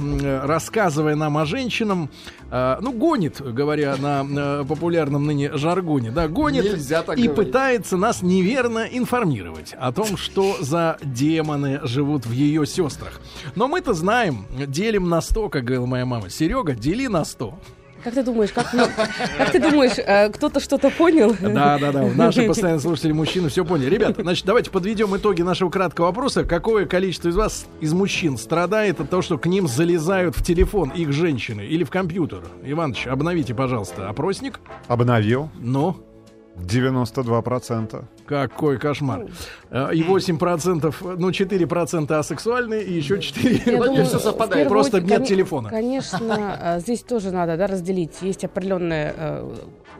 [0.42, 2.10] рассказывая нам о женщинам,
[2.50, 7.36] э, ну, гонит, говоря на э, популярном ныне жаргоне, да, гонит Нельзя так и говорить.
[7.36, 13.20] пытается нас неверно информировать о том, что за демоны живут в ее сестрах.
[13.54, 16.30] Но мы-то знаем, делим на 100, как говорила моя мама.
[16.30, 17.54] Серега, дели на 100.
[18.02, 18.86] Как ты думаешь, как, ну,
[19.38, 21.36] как ты думаешь, э, кто-то что-то понял?
[21.40, 22.08] Да, да, да.
[22.14, 23.90] Наши постоянные слушатели мужчины все поняли.
[23.90, 26.44] Ребята, значит, давайте подведем итоги нашего краткого вопроса.
[26.44, 30.90] Какое количество из вас, из мужчин, страдает от того, что к ним залезают в телефон
[30.90, 32.42] их женщины или в компьютер?
[32.64, 34.60] Иваныч, обновите, пожалуйста, опросник.
[34.88, 35.50] Обновил.
[35.60, 35.96] Ну,
[36.56, 38.04] 92%.
[38.26, 39.26] какой кошмар.
[39.70, 43.70] Э, И 8%, ну, 4% асексуальные, и еще 4%.
[43.72, 44.68] Я думаю, всё в совпадает.
[44.68, 45.68] Просто очередь, нет телефона.
[45.70, 48.22] Конечно, э, здесь тоже надо да, разделить.
[48.22, 49.54] Есть определенные э,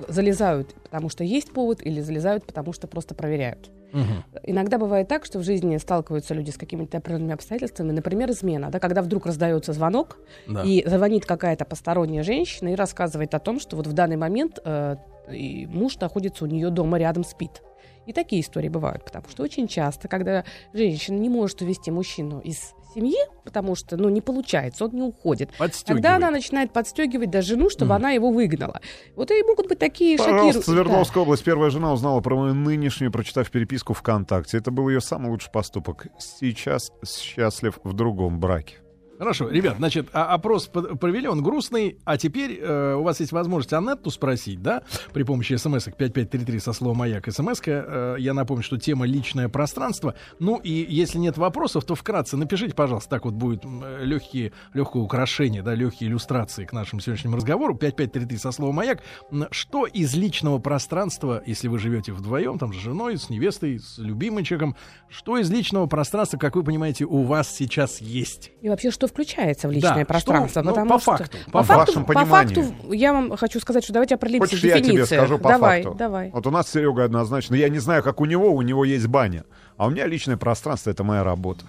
[0.08, 3.70] залезают, потому что есть повод, или залезают, потому что просто проверяют.
[3.92, 4.24] Мгм.
[4.44, 8.78] Иногда бывает так, что в жизни сталкиваются люди с какими-то определенными обстоятельствами, например, измена, да,
[8.78, 10.62] когда вдруг раздается звонок, Да.
[10.62, 14.96] и звонит какая-то посторонняя женщина и рассказывает о том, что вот в данный момент э,
[15.30, 17.62] и муж находится у нее дома рядом спит.
[18.06, 22.74] И такие истории бывают, потому что очень часто, когда женщина не может увести мужчину из
[22.94, 25.50] семьи, потому что, ну, не получается, он не уходит.
[25.86, 28.80] Тогда она начинает подстегивать даже жену, чтобы она его выгнала.
[29.14, 30.74] Вот и могут быть такие Пожалуйста, шокирующие.
[30.74, 31.44] Свердловская область.
[31.44, 34.58] Первая жена узнала про мою нынешнюю, прочитав переписку ВКонтакте.
[34.58, 36.08] Это был ее самый лучший поступок.
[36.18, 38.81] Сейчас счастлив в другом браке.
[39.22, 44.10] Хорошо, ребят, значит, опрос провели, он грустный, а теперь э, у вас есть возможность Анетту
[44.10, 44.82] спросить, да,
[45.12, 50.16] при помощи смс 5533 со словом «Маяк» смс э, Я напомню, что тема «Личное пространство».
[50.40, 53.64] Ну и если нет вопросов, то вкратце напишите, пожалуйста, так вот будет
[54.00, 57.76] легкие, легкое украшение, да, легкие иллюстрации к нашему сегодняшнему разговору.
[57.76, 59.04] 5533 со словом «Маяк».
[59.52, 64.42] Что из личного пространства, если вы живете вдвоем, там, с женой, с невестой, с любимым
[64.42, 64.74] человеком,
[65.08, 68.50] что из личного пространства, как вы понимаете, у вас сейчас есть?
[68.62, 70.62] И вообще, что включается в личное Да, пространство?
[70.62, 72.62] что, ну, потому по что, факту, По, по факту, вашему по пониманию.
[72.64, 75.96] факту, я вам хочу сказать, что давайте определимся Хочешь, я тебе скажу по давай, факту?
[75.98, 76.30] давай.
[76.30, 77.54] Вот у нас Серега однозначно.
[77.54, 79.44] Я не знаю, как у него, у него есть баня.
[79.76, 81.64] А у меня личное пространство— это моя работа.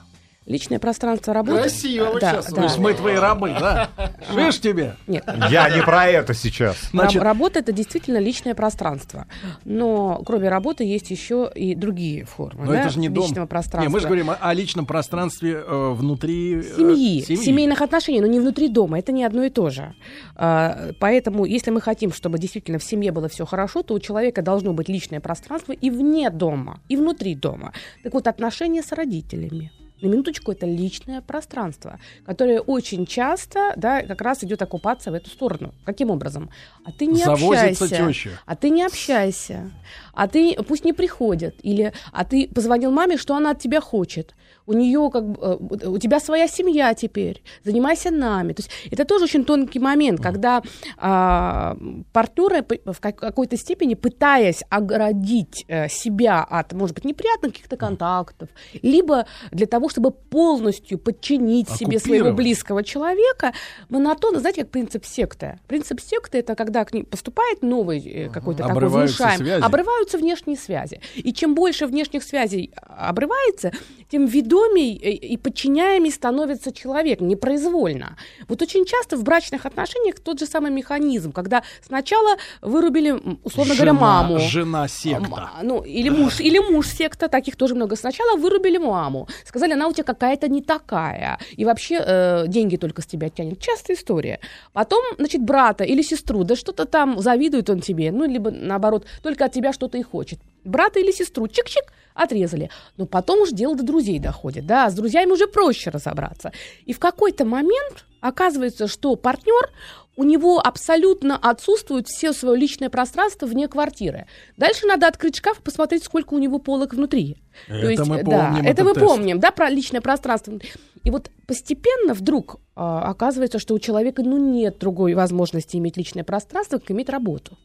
[0.45, 1.61] Личное пространство работы.
[1.61, 2.55] Красиво вы да, сейчас да.
[2.55, 3.89] То есть мы твои рабы, да?
[4.35, 4.95] Видишь тебе?
[5.07, 6.89] Нет, Я не про это сейчас.
[6.91, 9.25] Значит- Раб- работа это действительно личное пространство.
[9.63, 13.23] Но кроме работы есть еще и другие формы Но да, это же не дом.
[13.25, 13.87] личного пространства.
[13.89, 17.43] Не, мы же говорим о, о личном пространстве э, внутри э, семьи, семьи.
[17.43, 18.99] семейных отношений, но не внутри дома.
[18.99, 19.93] Это не одно и то же.
[20.35, 24.41] А, Поэтому, если мы хотим, чтобы действительно в семье было все хорошо, то у человека
[24.41, 27.73] должно быть личное пространство и вне дома, и внутри дома.
[28.03, 29.71] Так вот, отношения с родителями.
[30.01, 35.29] На минуточку, это личное пространство, которое очень часто, да, как раз идет оккупация в эту
[35.29, 35.73] сторону.
[35.85, 36.49] Каким образом?
[36.85, 38.07] А ты не Завозится общайся.
[38.07, 38.29] теща.
[38.45, 39.71] А ты не общайся.
[40.13, 41.55] А ты пусть не приходят.
[41.63, 44.35] Или а ты позвонил маме, что она от тебя хочет.
[44.65, 47.43] У нее как бы, э, у тебя своя семья теперь.
[47.63, 48.53] Занимайся нами.
[48.53, 50.61] То есть это тоже очень тонкий момент, когда
[50.97, 51.75] а,
[52.11, 58.49] партнеры в как- какой-то степени пытаясь оградить э, себя от, может быть, неприятных каких-то контактов,
[58.81, 63.53] либо для того, чтобы полностью подчинить себе своего близкого человека,
[63.89, 65.59] монотонно, знаете, как принцип секты.
[65.67, 68.73] Принцип секты это когда к ним поступает новый э, какой-то такой
[69.17, 69.43] связи.
[69.65, 71.01] обрываются внешние связи.
[71.15, 73.71] И чем больше внешних связей а, обрывается,
[74.09, 78.17] тем ведомей э, и подчиняемый становится человек непроизвольно.
[78.47, 83.11] Вот очень часто в брачных отношениях тот же самый механизм, когда сначала вырубили,
[83.43, 84.39] условно говоря, Жена- маму.
[84.39, 85.49] Жена секта.
[85.61, 87.95] М, Ну, или муж, или муж секта, таких тоже много.
[87.95, 93.01] Сначала вырубили маму, сказали, она у тебя какая-то не такая, и вообще э, деньги только
[93.01, 93.59] с тебя тянет.
[93.59, 94.39] Частая история.
[94.73, 99.45] Потом, значит, брата или сестру, да что-то там завидует он тебе, ну, либо наоборот, только
[99.45, 100.39] от тебя что-то и хочет.
[100.65, 102.69] Брата или сестру, чик-чик, отрезали.
[102.97, 106.51] Но потом уж дело до друзей доходит, да, с друзьями уже проще разобраться.
[106.85, 109.69] И в какой-то момент оказывается, что партнер,
[110.15, 114.27] у него абсолютно отсутствует все свое личное пространство вне квартиры.
[114.57, 117.37] Дальше надо открыть шкаф и посмотреть, сколько у него полок внутри.
[117.67, 119.05] Это мы да, помним, это этот мы тест.
[119.05, 120.59] помним, да, про личное пространство.
[121.03, 126.23] И вот постепенно вдруг а, оказывается, что у человека ну нет другой возможности иметь личное
[126.23, 127.57] пространство, как иметь работу.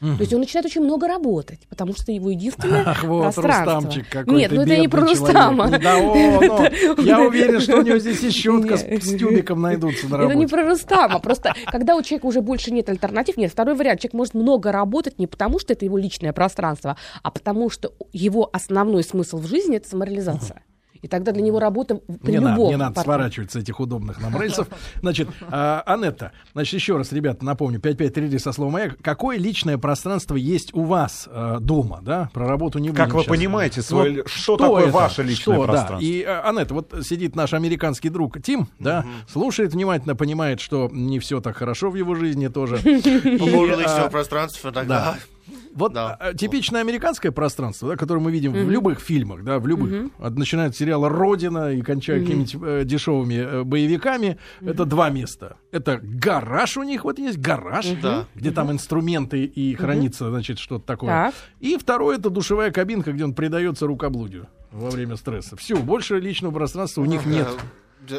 [0.00, 3.74] То есть он начинает очень много работать, потому что его единственное Ах, вот пространство.
[3.74, 5.78] Рустамчик какой-то Нет, ну это не про Рустама.
[5.78, 8.84] Да, о, ну, Это- я уверен, что у него здесь и щетка с,
[9.18, 10.38] тюбиком найдутся на Это работе.
[10.38, 11.18] не про Рустама.
[11.18, 14.00] Просто когда у человека уже больше нет альтернатив, нет, второй вариант.
[14.00, 18.48] Человек может много работать не потому, что это его личное пространство, а потому что его
[18.52, 20.62] основной смысл в жизни это самореализация.
[21.02, 23.04] И тогда для него работа при Не любом надо, не надо партнере.
[23.04, 24.68] сворачивать с этих удобных нам рельсов.
[25.00, 28.96] Значит, а, Анетта, значит, еще раз, ребята, напомню, 5533 со словом «Маяк».
[29.02, 32.30] Какое личное пространство есть у вас а, дома, да?
[32.32, 33.36] Про работу не Как будем вы сейчас.
[33.36, 34.92] понимаете, свое ли- что такое это?
[34.92, 35.72] ваше личное Что, да.
[35.72, 36.04] пространство?
[36.06, 41.18] И, а, Анетта, вот сидит наш американский друг Тим, да, слушает внимательно, понимает, что не
[41.18, 42.78] все так хорошо в его жизни тоже.
[42.78, 45.16] По И, поводу а, личного пространства тогда.
[45.74, 46.16] Вот Да.
[46.18, 50.36] а, типичное американское пространство, да, которое мы видим в любых фильмах, да, в любых, от
[50.36, 55.56] начиная от сериала Родина и кончая какими-нибудь э, дешевыми э, боевиками, это два места.
[55.70, 58.26] Это гараж у них, вот есть гараж, Да.
[58.34, 61.08] где там инструменты и хранится, значит, что-то такое.
[61.10, 61.34] Так.
[61.60, 65.56] И второе это душевая кабинка, где он предается рукоблудию во время стресса.
[65.56, 67.48] Все, больше личного пространства у них нет.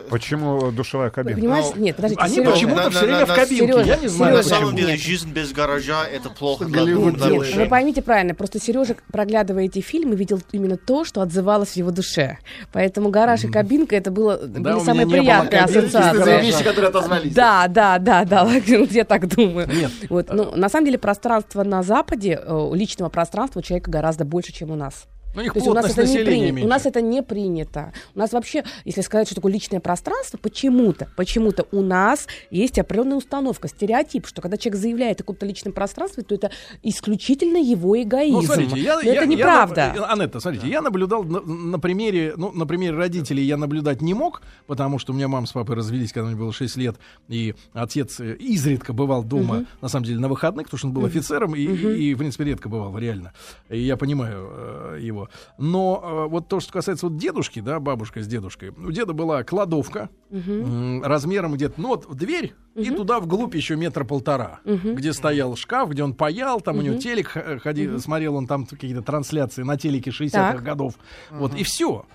[0.09, 1.39] Почему душевая кабинка?
[1.39, 1.65] Понимаешь?
[1.75, 3.81] Ну, Нет, подождите, Они почему-то На- все время на- в кабинке.
[3.85, 4.77] Я не знаю, На самом почему.
[4.87, 6.65] деле, жизнь без гаража это плохо.
[6.65, 11.77] Нет, вы поймите правильно, просто Сережа, проглядывая эти фильмы, видел именно то, что отзывалось в
[11.77, 12.37] его душе.
[12.71, 16.41] Поэтому гараж и кабинка это было, были самые приятные ассоциации.
[16.41, 17.33] Вещи, которые отозвались.
[17.33, 18.47] Да, да, да, да,
[18.91, 19.67] я так думаю.
[19.67, 19.91] Нет.
[20.09, 24.51] Вот, ну, на самом деле пространство на Западе, э, личного пространства у человека гораздо больше,
[24.53, 25.05] чем у нас.
[25.35, 26.65] У них То есть у нас это не принято.
[26.65, 26.89] У нас меньше.
[26.89, 27.93] это не принято.
[28.15, 33.17] У нас вообще, если сказать, что такое личное пространство, почему-то, почему-то у нас есть определенная
[33.17, 36.49] установка, стереотип, что когда человек заявляет о каком-то личном пространстве, то это
[36.81, 38.37] исключительно его эгоизм.
[38.37, 39.93] Ну, смотрите, я, Но я- это я неправда.
[39.95, 44.13] наб- Анетта, смотрите, я наблюдал на, на примере, ну, на примере родителей я наблюдать не
[44.15, 46.95] мог, потому что у меня мама с папой развелись, когда мне было 6 лет,
[47.27, 51.05] и отец э, изредка бывал дома, на самом деле, на выходных, потому что он был
[51.05, 53.33] офицером, и, и, и, в принципе, редко бывал, реально.
[53.69, 55.18] И я понимаю э, его.
[55.57, 59.43] Но э, вот то, что касается вот дедушки, да, бабушка с дедушкой, у деда была
[59.43, 65.11] кладовка м, размером где-то, ну, вот в дверь, и туда вглубь еще метра полтора, где
[65.13, 69.01] стоял шкаф, где он паял, там у него телек х- ходи, смотрел он там какие-то
[69.01, 70.63] трансляции на телеке 60-х Так.
[70.63, 70.93] годов.
[71.31, 72.05] Вот, и все.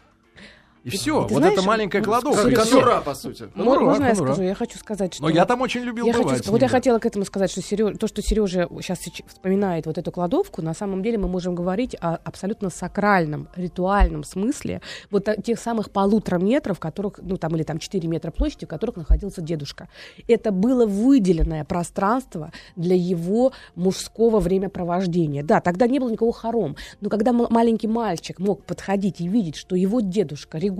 [0.85, 1.25] И все.
[1.27, 2.42] ты вот знаешь, эта маленькая кладовка.
[2.51, 3.44] Которая- конура, по сути.
[3.55, 4.35] Ну, дурак, Можно я ну, дурак.
[4.35, 4.49] скажу?
[4.49, 5.23] Я хочу сказать, что...
[5.23, 6.44] Но я там очень любил Я хочу, бывать.
[6.44, 9.97] с вот я хотела к этому сказать, что Серё- то, что Сережа сейчас вспоминает вот
[9.97, 15.59] эту кладовку, на самом деле мы можем говорить о абсолютно сакральном, ритуальном смысле вот тех
[15.59, 19.88] самых полутора метров, которых, ну там или там 4 метра площади, в которых находился дедушка.
[20.29, 25.42] Это было выделенное пространство для его мужского времяпровождения.
[25.42, 29.77] Да, тогда не было никакого хором, но когда маленький мальчик мог подходить и видеть, что
[29.77, 30.74] его дедушка регулярно,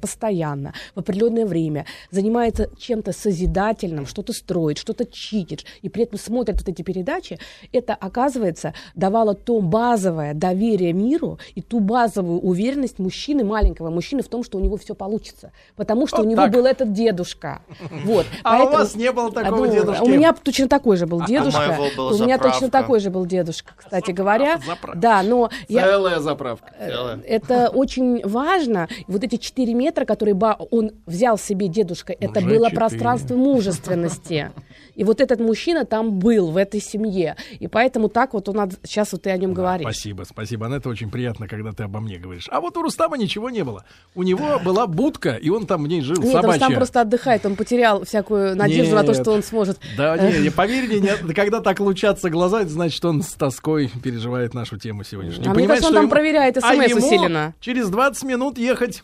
[0.00, 6.58] постоянно, в определенное время занимается чем-то созидательным, что-то строит, что-то читит, и при этом смотрит
[6.58, 7.38] вот эти передачи,
[7.72, 14.28] это, оказывается, давало то базовое доверие миру и ту базовую уверенность мужчины, маленького мужчины в
[14.28, 15.52] том, что у него все получится.
[15.76, 16.52] Потому что Вот у него так.
[16.52, 17.62] был этот дедушка.
[18.04, 18.26] Вот.
[18.42, 20.02] А у Поэтому- вас не было такого ну, дедушки?
[20.02, 21.58] У меня точно такой же был дедушка.
[21.60, 22.50] моего была у меня заправка.
[22.50, 24.58] точно такой же был дедушка, кстати говоря.
[24.66, 24.98] заправка.
[24.98, 26.72] Да, но я, Целая заправка.
[26.78, 27.20] Целое.
[27.26, 28.88] это очень важно.
[29.06, 32.76] Вот эти эти 4 метра, которые он взял себе дедушка, это Уже было четыре.
[32.76, 34.50] пространство мужественности.
[34.94, 37.36] И вот этот мужчина там был, в этой семье.
[37.58, 39.84] И поэтому так вот он сейчас вот ты о нем говоришь.
[39.84, 40.72] Спасибо, спасибо.
[40.74, 42.48] Это очень приятно, когда ты обо мне говоришь.
[42.50, 43.84] А вот у Рустама ничего не было.
[44.14, 46.60] У него была будка, и он там в ней жил, Нет, собачья.
[46.60, 49.20] там просто отдыхает, он потерял всякую надежду на то, Нет.
[49.20, 49.78] что он сможет.
[49.96, 53.90] Да, не, не, поверь мне, нет, когда так лучатся глаза, это значит, он с тоской
[54.02, 55.50] переживает нашу тему сегодняшнюю.
[55.50, 57.54] А мне кажется, он там проверяет а СМС ему усиленно.
[57.60, 59.02] через 20 минут ехать.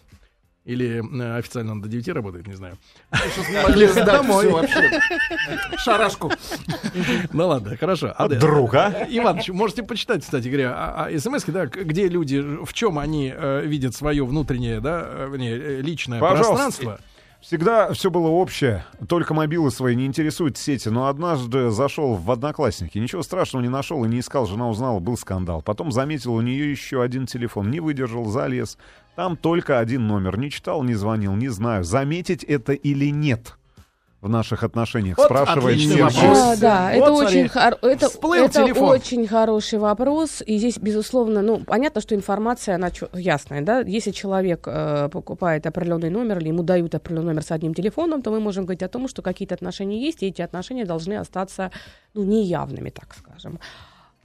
[0.65, 2.77] Или э, официально он до 9 работает, не знаю.
[3.13, 4.49] Не сдать Домой.
[4.49, 5.01] вообще.
[5.79, 6.31] Шарашку.
[7.33, 8.13] Ну ладно, хорошо.
[8.17, 8.29] А.
[8.29, 9.07] Друг, а?
[9.09, 13.33] Иван, ч- можете почитать, кстати говоря, а, а, смс да, где люди, в чем они
[13.35, 16.47] э, видят свое внутреннее, да, э, э, личное Пожалуйста.
[16.53, 17.01] пространство.
[17.41, 20.91] Всегда все было общее, только мобилы свои не интересуют сети.
[20.91, 25.17] Но однажды зашел в Одноклассники, ничего страшного не нашел и не искал, жена узнала, был
[25.17, 25.63] скандал.
[25.63, 28.77] Потом заметил у нее еще один телефон, не выдержал, залез.
[29.21, 33.59] Там только один номер, не читал, не звонил, не знаю, заметить это или нет
[34.23, 36.39] в наших отношениях, Вот спрашивает вопрос.
[36.39, 38.89] А, да, Вот это смотри, очень, хор- это, всплыл это телефон.
[38.89, 40.43] очень хороший вопрос.
[40.47, 43.81] И здесь, безусловно, ну, понятно, что информация, она чё- ясная, да.
[43.81, 48.31] Если человек э, покупает определенный номер или ему дают определенный номер с одним телефоном, то
[48.31, 51.73] мы можем говорить о том, что какие-то отношения есть, и эти отношения должны остаться,
[52.15, 53.61] ну, неявными, так скажем.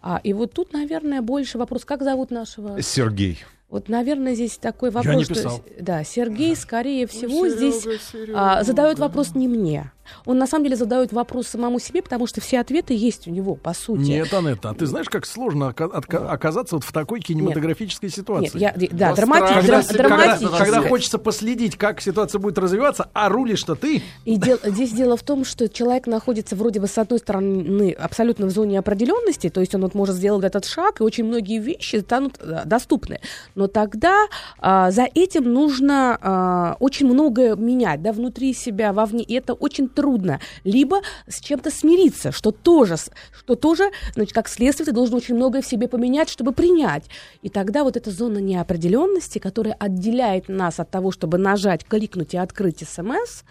[0.01, 2.81] А, и вот тут, наверное, больше вопрос, как зовут нашего...
[2.81, 3.43] Сергей.
[3.75, 5.57] Вот, наверное, здесь такой вопрос, не что писал.
[5.57, 7.85] с- да, Сергей, скорее всего, здесь
[8.33, 9.91] а, задает вопрос не мне.
[10.25, 13.55] Он на самом деле задает вопрос самому себе, потому что все ответы есть у него,
[13.55, 14.01] по сути.
[14.01, 18.59] Нет, Анетта, а ты знаешь, как сложно ока- отка- оказаться вот в такой кинематографической ситуации?
[18.59, 20.57] Нет, я, да, драмати- страшно драм- себе когда, драматически.
[20.57, 24.03] когда хочется последить, как ситуация будет развиваться, а рулишь-то ты.
[24.25, 28.45] И дел- здесь дело в том, что человек находится вроде бы с одной стороны абсолютно
[28.45, 31.95] в зоне определенности, то есть он вот может сделать этот шаг, и очень многие вещи
[31.95, 33.21] станут э, доступны.
[33.55, 34.27] Но тогда
[34.59, 39.89] а, за этим нужно а, очень многое менять, да, внутри себя, вовне, и это очень
[39.89, 40.39] трудно.
[40.63, 42.95] Либо с чем-то смириться, что тоже,
[43.31, 47.05] что тоже, значит, как следствие, ты должен очень многое в себе поменять, чтобы принять.
[47.41, 52.37] И тогда вот эта зона неопределенности, которая отделяет нас от того, чтобы нажать, кликнуть и
[52.37, 53.43] открыть смс,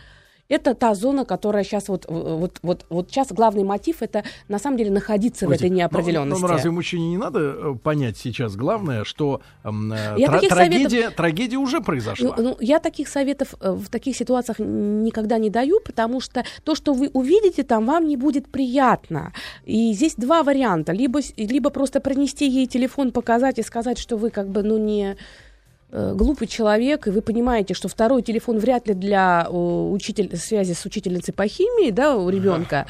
[0.48, 4.76] это та зона, которая сейчас вот, вот, вот, вот сейчас главный мотив это на самом
[4.76, 6.42] деле находиться в Ой, этой ну, неопределенности.
[6.42, 9.70] Ну, ну, разве мужчине не надо э, понять сейчас главное, что э,
[10.18, 12.34] Я тра- таких трагедия, трагедия уже произошла?
[12.36, 16.74] Ну, ну, я таких советов э, в таких ситуациях никогда не даю, потому что то,
[16.74, 19.32] что вы увидите там, вам не будет приятно.
[19.64, 20.92] И здесь два варианта.
[20.92, 25.12] Либо, либо просто принести ей телефон, показать и сказать, что вы как бы, ну, не
[25.12, 25.16] э,
[26.14, 30.84] глупый человек, и вы понимаете, что второй телефон вряд ли для э, учитель, связи с
[30.84, 32.86] учительницей по химии, да, у ребенка.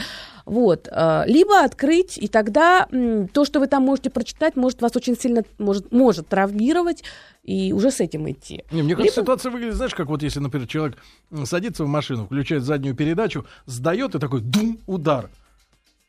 [0.46, 0.88] Вот.
[0.90, 2.86] э, Либо открыть, и тогда
[3.32, 7.02] то, что вы там можете прочитать, может вас очень сильно может, может травмировать,
[7.42, 8.64] и уже с этим идти.
[8.70, 10.96] Не, мне кажется, Либо- ситуация выглядит, знаешь, как вот если, например, человек
[11.44, 15.28] садится в машину, включает заднюю передачу, сдает и такой дум, удар.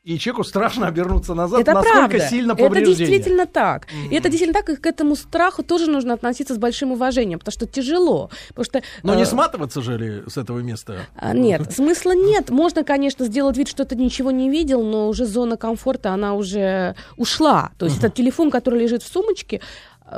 [0.06, 2.28] И человеку страшно обернуться назад, Это насколько правда.
[2.28, 2.96] сильно Это повреждение.
[2.96, 3.88] действительно так.
[4.08, 7.52] И это действительно так, и к этому страху тоже нужно относиться с большим уважением, потому
[7.52, 8.30] что тяжело.
[8.54, 11.00] Потому что, Но э, не сматываться же ли с этого места?
[11.16, 12.50] а, Нет, смысла нет.
[12.50, 16.94] Можно, конечно, сделать вид, что ты ничего не видел, но уже зона комфорта, она уже
[17.16, 17.72] ушла.
[17.76, 19.60] То есть этот телефон, который лежит в сумочке,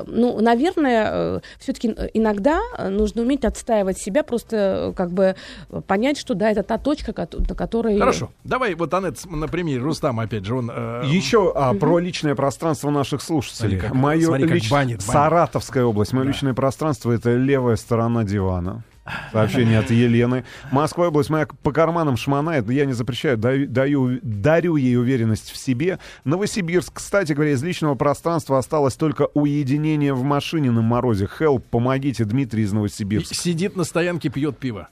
[0.07, 5.35] ну, наверное, все-таки иногда э, нужно уметь отстаивать себя, просто э, как бы
[5.71, 7.99] э, понять, что да, это та точка, на которой...
[7.99, 8.31] Хорошо.
[8.45, 10.71] Давай вот, Анет, на примере Рустама, опять же, он...
[10.75, 13.79] э, Еще а, про личное пространство наших слушателей.
[13.79, 15.03] Смотри, как- Мое смотри, как лич- банит, банит.
[15.03, 16.13] Саратовская область.
[16.13, 18.85] Мое личное пространство это левая сторона дивана.
[19.33, 20.45] Сообщение от Елены.
[20.71, 25.51] Москва область моя по карманам шмонает, но я не запрещаю, даю, даю- дарю ей уверенность
[25.51, 25.99] в себе.
[26.25, 31.27] Новосибирск, кстати говоря, из личного пространства осталось только уединение в машине на морозе.
[31.27, 33.35] Хелп, помогите, Дмитрий из Новосибирска.
[33.35, 34.89] сидит на стоянке, пьет пиво.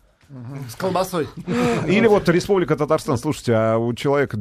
[0.69, 1.29] С колбасой.
[1.87, 3.17] Или вот Республика Татарстан.
[3.17, 4.37] Слушайте, а у человека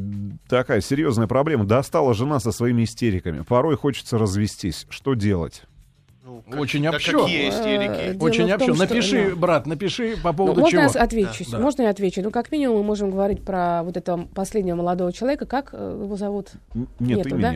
[0.49, 1.63] такая серьезная проблема.
[1.65, 3.41] Достала жена со своими истериками.
[3.41, 4.87] Порой хочется развестись.
[4.89, 5.61] Что делать?
[6.47, 7.17] Ну, Очень как- общо.
[7.19, 8.13] Какие истерики?
[8.17, 8.73] Дело Очень в том, общо.
[8.75, 9.35] что- Напиши, да.
[9.35, 10.81] брат, напиши по Ну, поводу можно чего.
[10.83, 11.45] я с- отвечу?
[11.51, 11.59] Да.
[11.59, 12.21] Можно я отвечу?
[12.21, 15.45] Ну, как минимум, мы можем говорить про вот этого последнего молодого человека.
[15.45, 16.51] Как э, его зовут?
[16.73, 17.41] Нет Нету, имени.
[17.41, 17.55] Да,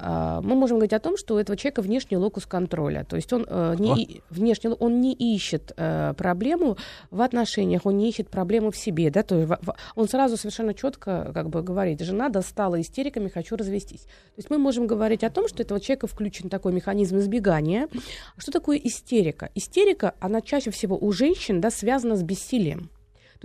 [0.00, 3.04] а, мы можем говорить о том, что у этого человека внешний локус контроля.
[3.04, 6.76] То есть он, э, не, внешне, он не ищет э, проблему
[7.10, 9.10] в отношениях, он не ищет проблему в себе.
[9.10, 9.22] Да?
[9.22, 9.52] То есть
[9.94, 14.02] он сразу совершенно четко как бы, говорит, жена достала истериками, хочу развестись.
[14.02, 17.88] То есть мы можем говорить о том, что у этого человека включен такой механизм избегания.
[18.36, 19.50] Что такое истерика?
[19.54, 22.90] Истерика, она чаще всего у женщин да, связана с бессилием.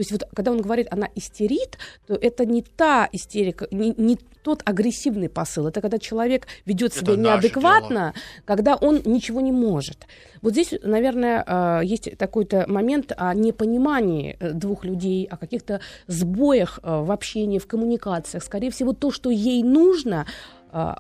[0.02, 4.18] То есть вот когда он говорит, она истерит, то это не та истерика, не, не
[4.42, 10.08] тот агрессивный посыл, это когда человек ведет себя Это неадекватно, когда он ничего не может.
[10.42, 16.80] Вот здесь, наверное, э, есть такой-то момент о непонимании э, двух людей, о каких-то сбоях
[16.82, 18.44] э, в общении, в коммуникациях.
[18.44, 20.26] Скорее всего, то, что ей нужно,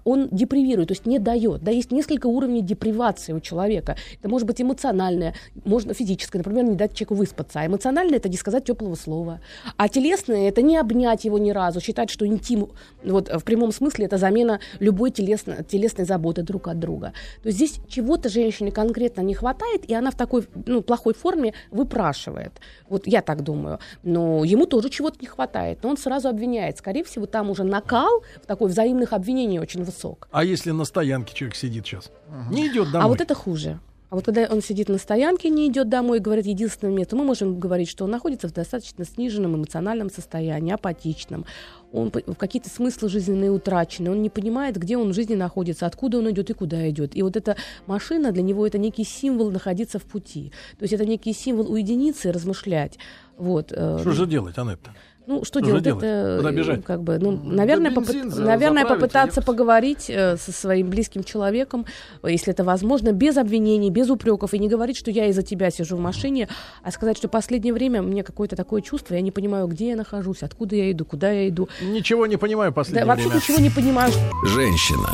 [0.03, 1.63] он депривирует, то есть не дает.
[1.63, 3.95] Да, есть несколько уровней депривации у человека.
[4.19, 5.33] Это может быть эмоциональное,
[5.63, 7.59] можно физическое, например, не дать человеку выспаться.
[7.59, 9.41] А эмоциональное это не сказать теплого слова.
[9.77, 12.69] А телесное это не обнять его ни разу, считать, что интим,
[13.03, 17.13] вот в прямом смысле это замена любой телесно, телесной заботы друг от друга.
[17.41, 21.53] То есть здесь чего-то женщине конкретно не хватает, и она в такой ну, плохой форме
[21.71, 22.51] выпрашивает.
[22.89, 23.79] Вот я так думаю.
[24.03, 26.77] Но ему тоже чего-то не хватает, но он сразу обвиняет.
[26.77, 30.27] Скорее всего, там уже накал в такой взаимных обвинений очень высок.
[30.31, 32.11] А если на стоянке человек сидит сейчас?
[32.49, 33.05] Не идет домой.
[33.05, 33.79] А вот это хуже.
[34.11, 37.23] А вот когда он сидит на стоянке, не идет домой и говорит единственное место, мы
[37.23, 41.45] можем говорить, что он находится в достаточно сниженном эмоциональном состоянии, апатичном.
[41.93, 46.17] Он в какие-то смыслы жизненные утрачены, он не понимает, где он в жизни находится, откуда
[46.17, 47.15] он идет и куда идет.
[47.15, 47.55] И вот эта
[47.87, 50.51] машина для него это некий символ находиться в пути.
[50.77, 52.97] То есть это некий символ уединиться и размышлять.
[53.37, 53.71] Вот.
[53.71, 54.93] э, Что же делать, Анетта?
[55.27, 55.83] Ну, что Что делать?
[55.83, 56.03] делать?
[56.03, 56.83] Это, Куда э, бежать?
[56.85, 59.47] Как бы, ну, наверное, бензин попыт- за- наверное попытаться ёпт.
[59.47, 61.85] поговорить э, со своим близким человеком,
[62.23, 65.95] если это возможно, без обвинений, без упреков, и не говорить, что я из-за тебя сижу
[65.97, 66.47] в машине,
[66.83, 70.43] а сказать, что последнее время мне какое-то такое чувство, я не понимаю, где я нахожусь,
[70.43, 71.69] откуда я иду, куда я иду.
[71.81, 73.41] Ничего не понимаю в Да, последнее вообще время.
[73.41, 74.11] ничего не понимаю.
[74.45, 75.09] Женщина.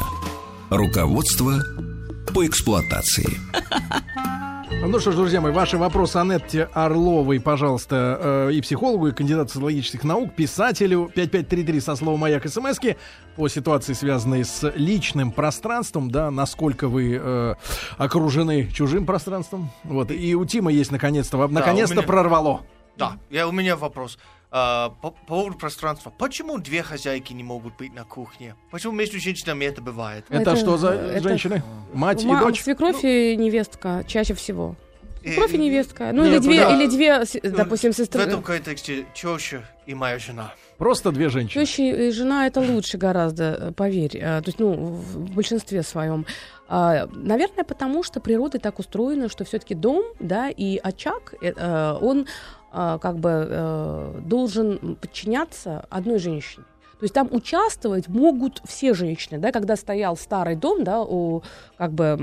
[0.70, 1.54] Руководство
[2.34, 3.28] по эксплуатации.
[4.70, 9.50] Ну что ж, друзья мои, ваши вопросы Анетте Орловой, пожалуйста, э, и психологу, и кандидату
[9.50, 12.98] социологических наук, писателю 5533 со словом «Маяк» смски
[13.38, 17.56] по ситуации, связанной с личным пространством, да, насколько вы э,
[17.98, 19.70] окружены чужим пространством.
[19.84, 22.62] Вот, и у Тима есть наконец-то, наконец-то меня- прорвало.
[22.98, 24.18] Да, я, у меня вопрос.
[24.50, 26.10] А, по, по поводу пространства.
[26.18, 28.56] Почему две хозяйки не могут быть на кухне?
[28.72, 30.26] Почему между женщинами это бывает?
[30.30, 31.62] Это, Это- что за это- женщины?
[31.94, 32.62] Мать и Ма- дочь?
[32.64, 34.76] Свекровь и невестка чаще всего.
[35.22, 36.12] И- Свекровь и невестка.
[36.14, 36.76] Ну, Нет, или две, да.
[36.76, 38.22] или две, Ну, допустим, В сестры.
[38.22, 40.54] этом контексте теща и моя жена.
[40.78, 41.66] Просто две женщины.
[41.66, 44.18] Теща и жена это лучше гораздо, э, поверь.
[44.24, 46.26] А, То есть, ну, в в большинстве своем.
[46.70, 51.98] А, Наверное, потому что природа так устроена, что все-таки дом, да, и очаг, э, э,
[52.00, 52.28] он
[52.72, 56.66] как бы э, должен подчиняться одной женщине.
[57.00, 61.44] То есть там участвовать могут все женщины, да, когда стоял старый дом, да, у,
[61.78, 62.18] как бы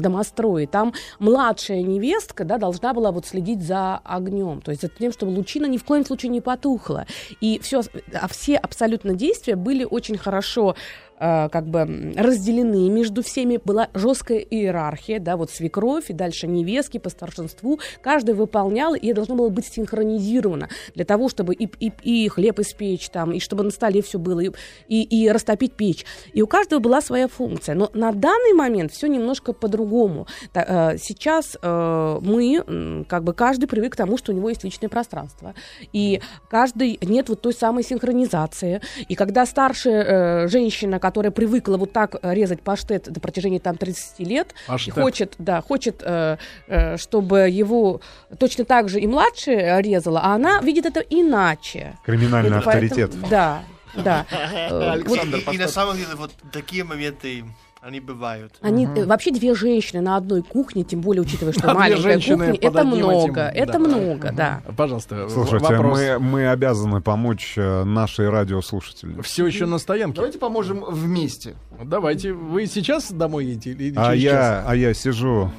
[0.00, 5.12] домострое, там младшая невестка, да, должна была вот следить за огнем, то есть за тем,
[5.12, 7.06] чтобы лучина ни в коем случае не потухла.
[7.40, 7.82] И все,
[8.14, 14.38] а все абсолютно действия были очень хорошо э, как бы разделены между всеми была жесткая
[14.38, 19.66] иерархия, да, вот свекровь и дальше невестки по старшинству, каждый выполнял, и должно было быть
[19.66, 24.18] синхронизировано для того, чтобы и, и, и хлеб испечь там, и чтобы на столе все
[24.18, 24.50] было, и,
[24.88, 26.04] и, и растопить печь.
[26.32, 27.74] И у каждого была своя функция.
[27.74, 30.26] Но на данный момент все немножко по-другому.
[30.54, 34.88] Э, Сейчас э, мы, как бы каждый привык к тому, что у него есть личное
[34.88, 35.54] пространство.
[35.92, 38.80] И каждый, нет вот той самой синхронизации.
[39.08, 43.76] И когда старшая э, женщина, которая привыкла вот так э, резать паштет до протяжении там
[43.76, 44.94] 30 лет, и Паштет.
[44.94, 46.36] хочет, да, хочет, э,
[46.68, 48.00] э, чтобы его
[48.38, 51.98] точно так же и младшая резала, а она видит это иначе.
[52.06, 53.28] Криминальный Это поэтому- авторитет.
[53.28, 53.62] Да,
[53.96, 54.24] да.
[54.70, 57.44] Э, вот И, и на самом деле вот такие моменты,
[57.80, 58.52] они бывают.
[58.60, 62.54] Они э, вообще две женщины на одной кухне, тем более учитывая, что Две маленькая кухня,
[62.60, 63.78] это много, этим, это да.
[63.78, 64.62] много, да.
[64.76, 65.98] Пожалуйста, Слушайте, вопрос.
[65.98, 69.22] мы, мы обязаны помочь э, нашей радиослушателям.
[69.22, 70.16] Все еще на стоянке.
[70.16, 71.54] Давайте поможем вместе.
[71.82, 72.32] Давайте.
[72.34, 74.32] Вы сейчас домой едете или А через час?
[74.32, 75.50] я, а я сижу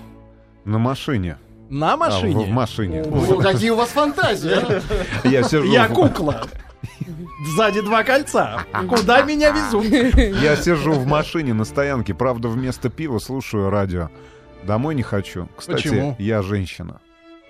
[0.63, 1.38] на машине.
[1.69, 2.45] На А, машине?
[2.45, 3.01] в, в машине.
[3.03, 4.82] О, какие у вас фантазии, а?
[5.28, 6.45] Я сижу, Я в- кукла.
[7.55, 8.63] Сзади два кольца.
[8.89, 9.86] Куда меня везут?
[10.41, 14.09] я сижу в машине на стоянке, правда, вместо пива слушаю радио.
[14.63, 15.47] Домой не хочу.
[15.57, 16.15] Кстати, Почему?
[16.19, 17.01] я женщина.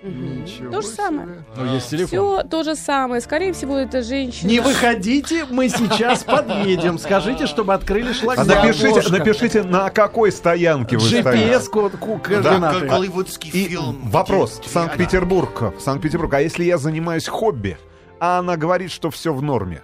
[0.02, 0.96] Ничего То же себе.
[0.96, 1.28] самое.
[1.56, 2.08] Ну, есть телефон.
[2.08, 3.20] Все то же самое.
[3.20, 4.48] Скорее всего, это женщина.
[4.48, 6.98] Не выходите, мы сейчас подъедем.
[6.98, 8.48] Скажите, чтобы открыли А шлагбаум.
[8.48, 11.28] напишите, напишите, на какой стоянке вы стоите.
[11.30, 12.86] GPS-код, ку- Как координаты.
[12.88, 14.00] голливудский И фильм.
[14.10, 14.60] вопрос.
[14.66, 15.72] Санкт-Петербург.
[15.78, 16.34] Санкт-Петербург.
[16.34, 17.78] А если я занимаюсь хобби,
[18.22, 19.82] а она говорит, что все в норме?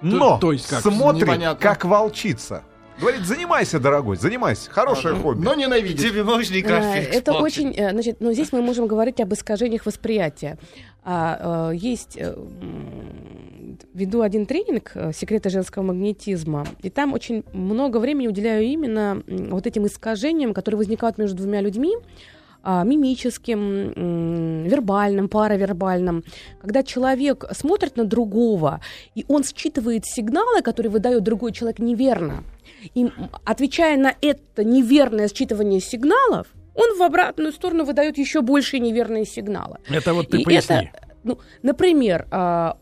[0.00, 0.82] Но то есть как?
[0.82, 1.60] смотрит, Непонятно.
[1.60, 2.62] как волчица.
[3.00, 4.70] Говорит, занимайся, дорогой, занимайся.
[4.70, 5.42] Хорошее хобби.
[5.42, 5.98] Но ненавидит.
[5.98, 10.58] Тебе можно Э, Это очень, э, значит, ну здесь мы можем говорить об искажениях восприятия.
[11.02, 12.16] А, э, есть,
[13.94, 19.88] веду один тренинг «Секреты женского магнетизма», и там очень много времени уделяю именно вот этим
[19.88, 22.00] искажениям, которые возникают между двумя людьми, а,
[22.84, 26.24] мимическим, м, вербальным, паравербальным,
[26.60, 28.80] когда человек смотрит на другого,
[29.14, 32.44] и он считывает сигналы, которые выдает другой человек неверно.
[32.94, 33.10] И
[33.44, 39.78] отвечая на это неверное считывание сигналов, он в обратную сторону выдает еще больше неверные сигналы.
[39.88, 40.76] Это вот ты И поясни.
[40.76, 40.90] это,
[41.24, 42.76] ну, например, а,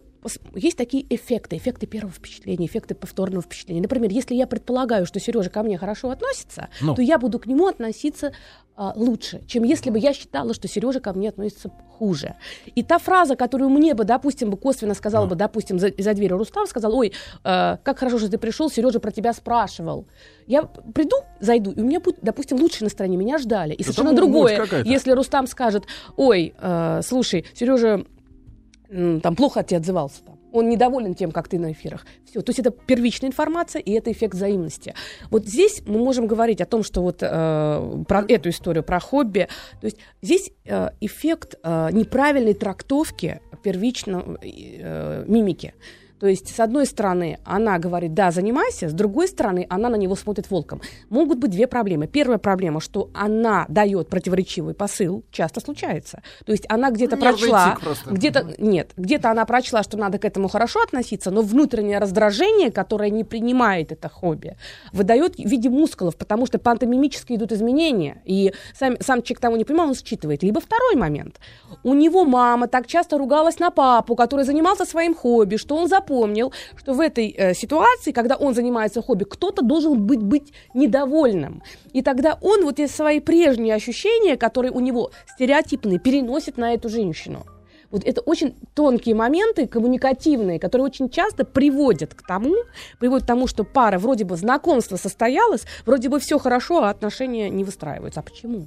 [0.54, 3.82] есть такие эффекты, эффекты первого впечатления, эффекты повторного впечатления.
[3.82, 6.94] Например, если я предполагаю, что Сережа ко мне хорошо относится, Ну.
[6.94, 8.32] то я буду к нему относиться
[8.76, 12.34] а, лучше, чем если бы я считала, что Сережа ко мне относится хуже.
[12.74, 16.38] И та фраза, которую мне бы, допустим, бы косвенно сказала бы, допустим, за, за дверью
[16.38, 17.12] Рустам, сказал, ой,
[17.44, 20.06] э, как хорошо, что ты пришел, Сережа про тебя спрашивал.
[20.48, 23.74] Я приду, зайду, и у меня будет, допустим, лучшее настроение, меня ждали.
[23.74, 25.84] И Это совершенно другое, если Рустам скажет,
[26.16, 28.04] ой, э, слушай, Сережа
[28.88, 30.22] там плохо от тебя отзывался.
[30.24, 30.38] Там.
[30.52, 32.06] Он недоволен тем, как ты на эфирах.
[32.24, 32.40] Все.
[32.40, 34.94] То есть это первичная информация, и это эффект взаимности.
[35.30, 39.48] Вот здесь мы можем говорить о том, что вот э, про эту историю, про хобби.
[39.80, 45.74] То есть здесь э, эффект э, неправильной трактовки первичной э, мимики.
[46.24, 50.16] То есть, с одной стороны, она говорит, да, занимайся, с другой стороны, она на него
[50.16, 50.80] смотрит волком.
[51.10, 52.06] Могут быть две проблемы.
[52.06, 56.22] Первая проблема, что она дает противоречивый посыл, часто случается.
[56.46, 60.48] То есть она где-то Нервный прочла, где-то нет, где-то она прочла, что надо к этому
[60.48, 64.56] хорошо относиться, но внутреннее раздражение, которое не принимает это хобби,
[64.94, 69.64] выдает в виде мускулов, потому что пантомимически идут изменения, и сам, сам человек того не
[69.64, 70.42] понимал, он считывает.
[70.42, 71.38] Либо второй момент.
[71.82, 76.13] У него мама так часто ругалась на папу, который занимался своим хобби, что он запомнил,
[76.76, 81.62] что в этой э, ситуации, когда он занимается хобби, кто-то должен быть, быть недовольным.
[81.92, 86.88] И тогда он вот эти свои прежние ощущения, которые у него стереотипные, переносит на эту
[86.88, 87.44] женщину.
[87.90, 92.56] Вот это очень тонкие моменты, коммуникативные, которые очень часто приводят к тому,
[92.98, 97.50] приводят к тому, что пара вроде бы знакомство состоялось, вроде бы все хорошо, а отношения
[97.50, 98.18] не выстраиваются.
[98.18, 98.66] А почему?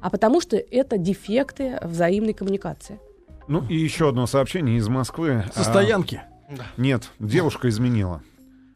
[0.00, 2.98] А потому что это дефекты взаимной коммуникации.
[3.46, 5.44] Ну и еще одно сообщение из Москвы.
[5.54, 5.60] Со
[6.20, 6.64] А, стоянки.
[6.76, 8.22] Нет, девушка изменила.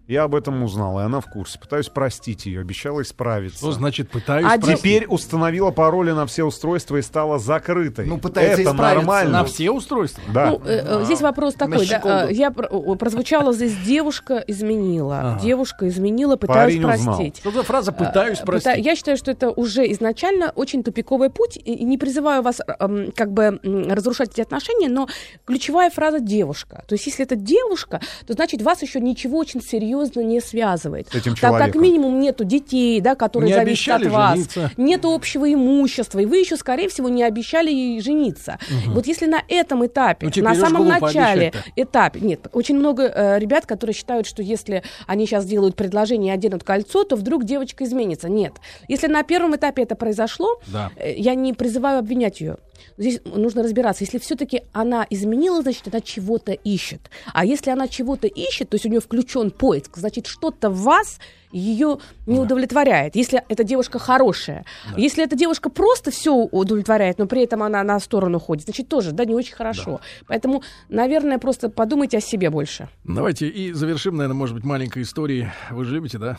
[0.09, 1.59] Я об этом узнал, и она в курсе.
[1.59, 3.59] Пытаюсь простить ее, обещала исправиться.
[3.59, 4.79] Что значит пытаюсь А простить?
[4.79, 8.07] Теперь установила пароли на все устройства и стала закрытой.
[8.07, 8.97] Ну, пытается Это исправиться.
[8.97, 9.33] нормально.
[9.41, 10.23] На все устройства?
[10.33, 10.47] Да.
[10.53, 15.41] Ну, э, э, здесь вопрос такой, да, э, я прозвучала здесь девушка изменила, Ага.
[15.41, 17.17] девушка изменила, пытаюсь Парень узнал.
[17.17, 17.37] простить.
[17.41, 18.85] Что за фраза «пытаюсь Э, простить»?
[18.87, 23.33] Я считаю, что это уже изначально очень тупиковый путь, и не призываю вас эм, как
[23.33, 25.07] бы разрушать эти отношения, но
[25.45, 26.83] ключевая фраза «девушка».
[26.89, 29.61] То есть если это девушка, то значит вас еще ничего очень
[30.07, 31.09] серьезно не связывает.
[31.09, 34.71] С этим так как минимум нету детей, да, которые Не зависят от вас, жениться.
[34.77, 38.59] нету общего имущества, и вы еще, скорее всего, не обещали ей жениться.
[38.87, 42.21] Вот если на этом этапе, Ну, на самом начале этапе.
[42.21, 46.65] Нет, очень много э, ребят, которые считают, что если они сейчас делают предложение и оденут
[46.65, 48.29] кольцо, то вдруг девочка изменится.
[48.29, 48.55] Нет.
[48.89, 50.91] Если на первом этапе это произошло, Да.
[50.97, 52.57] э, я не призываю обвинять ее.
[52.97, 54.05] Здесь нужно разбираться.
[54.05, 57.01] Если все-таки она изменила, значит, она чего-то ищет.
[57.33, 61.19] А если она чего-то ищет, то есть у нее включен поиск, значит, что-то в вас
[61.53, 63.17] ее не удовлетворяет.
[63.17, 64.65] Если эта девушка хорошая.
[64.97, 69.13] Если эта девушка просто все удовлетворяет, но при этом она на сторону ходит, значит, тоже,
[69.13, 70.01] да, не очень хорошо.
[70.27, 72.89] Поэтому, наверное, просто подумайте о себе больше.
[73.05, 75.49] Давайте и завершим, наверное, может быть, маленькой историей.
[75.71, 76.37] Вы же любите, да?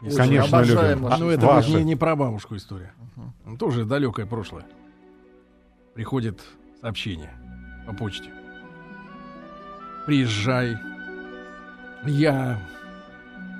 [0.00, 1.08] Конечно, обожаем любим.
[1.08, 1.70] ваши Ну, это Ваши.
[1.70, 2.92] не, не про бабушку история.
[3.44, 4.64] Ну, Тоже далекое прошлое.
[5.94, 6.40] Приходит
[6.80, 7.32] сообщение
[7.86, 8.30] по почте.
[10.06, 10.76] Приезжай.
[12.04, 12.58] Я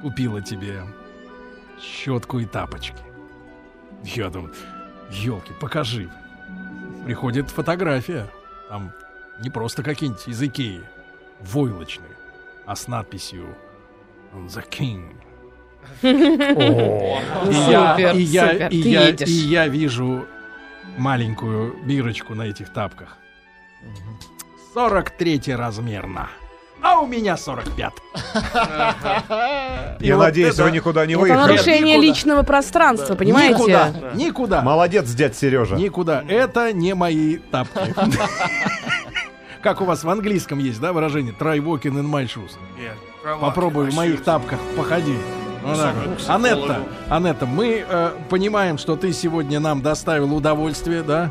[0.02, 0.82] купила тебе
[1.80, 3.02] щетку и тапочки.
[4.04, 4.54] Я думаю,
[5.10, 6.08] елки, покажи.
[7.04, 8.26] Приходит фотография.
[8.68, 8.92] Там
[9.40, 10.82] не просто какие-нибудь из Икеи,
[11.40, 12.10] войлочные,
[12.66, 13.46] а с надписью
[14.34, 15.14] «The King».
[16.02, 19.28] И я, Супер, и я, супер, ты едешь.
[19.28, 20.26] и я вижу
[20.98, 23.16] маленькую бирочку на этих тапках.
[24.74, 26.28] 43 размерно.
[26.82, 27.92] А у меня 45.
[30.00, 31.40] И Я надеюсь, это вы никуда не Это выехали.
[31.40, 32.06] нарушение никуда.
[32.06, 33.54] личного пространства, понимаете?
[33.54, 35.74] Никуда, никуда, Молодец, дядь Сережа.
[35.76, 36.22] никуда.
[36.28, 37.94] Это не мои тапки.
[39.62, 42.52] Как у вас в английском есть, да, выражение «try walking in my shoes».
[43.40, 45.16] Попробуй в моих тапках походи.
[45.76, 46.30] Так вот.
[46.30, 51.30] Анетта, Анетта, мы э, понимаем, что ты сегодня нам доставил удовольствие, да?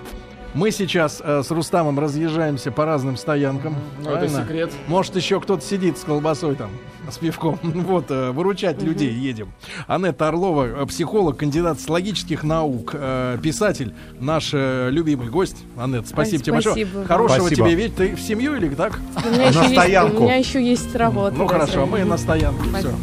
[0.53, 3.75] Мы сейчас э, с Рустамом разъезжаемся по разным стоянкам.
[4.03, 4.71] Ну, это секрет.
[4.87, 6.71] Может, еще кто-то сидит с колбасой там,
[7.09, 7.59] с пивком.
[7.87, 9.51] Вот, э, выручать людей едем.
[9.87, 15.57] Анетта Орлова, э, психолог, кандидат социологических наук, э, писатель, наш э, любимый гость.
[15.77, 16.75] Анетта, спасибо Ай, тебе большое.
[16.75, 17.07] спасибо вам.
[17.07, 17.67] Хорошего Спасибо.
[17.67, 18.99] тебе ведь ты в семью или так?
[19.23, 20.17] У меня, еще есть, стоянку.
[20.17, 21.35] у меня еще есть работа.
[21.37, 22.63] Ну хорошо, мы на стоянке.
[22.79, 22.93] Все.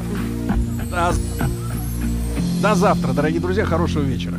[2.62, 3.64] До завтра, дорогие друзья.
[3.64, 4.38] Хорошего вечера.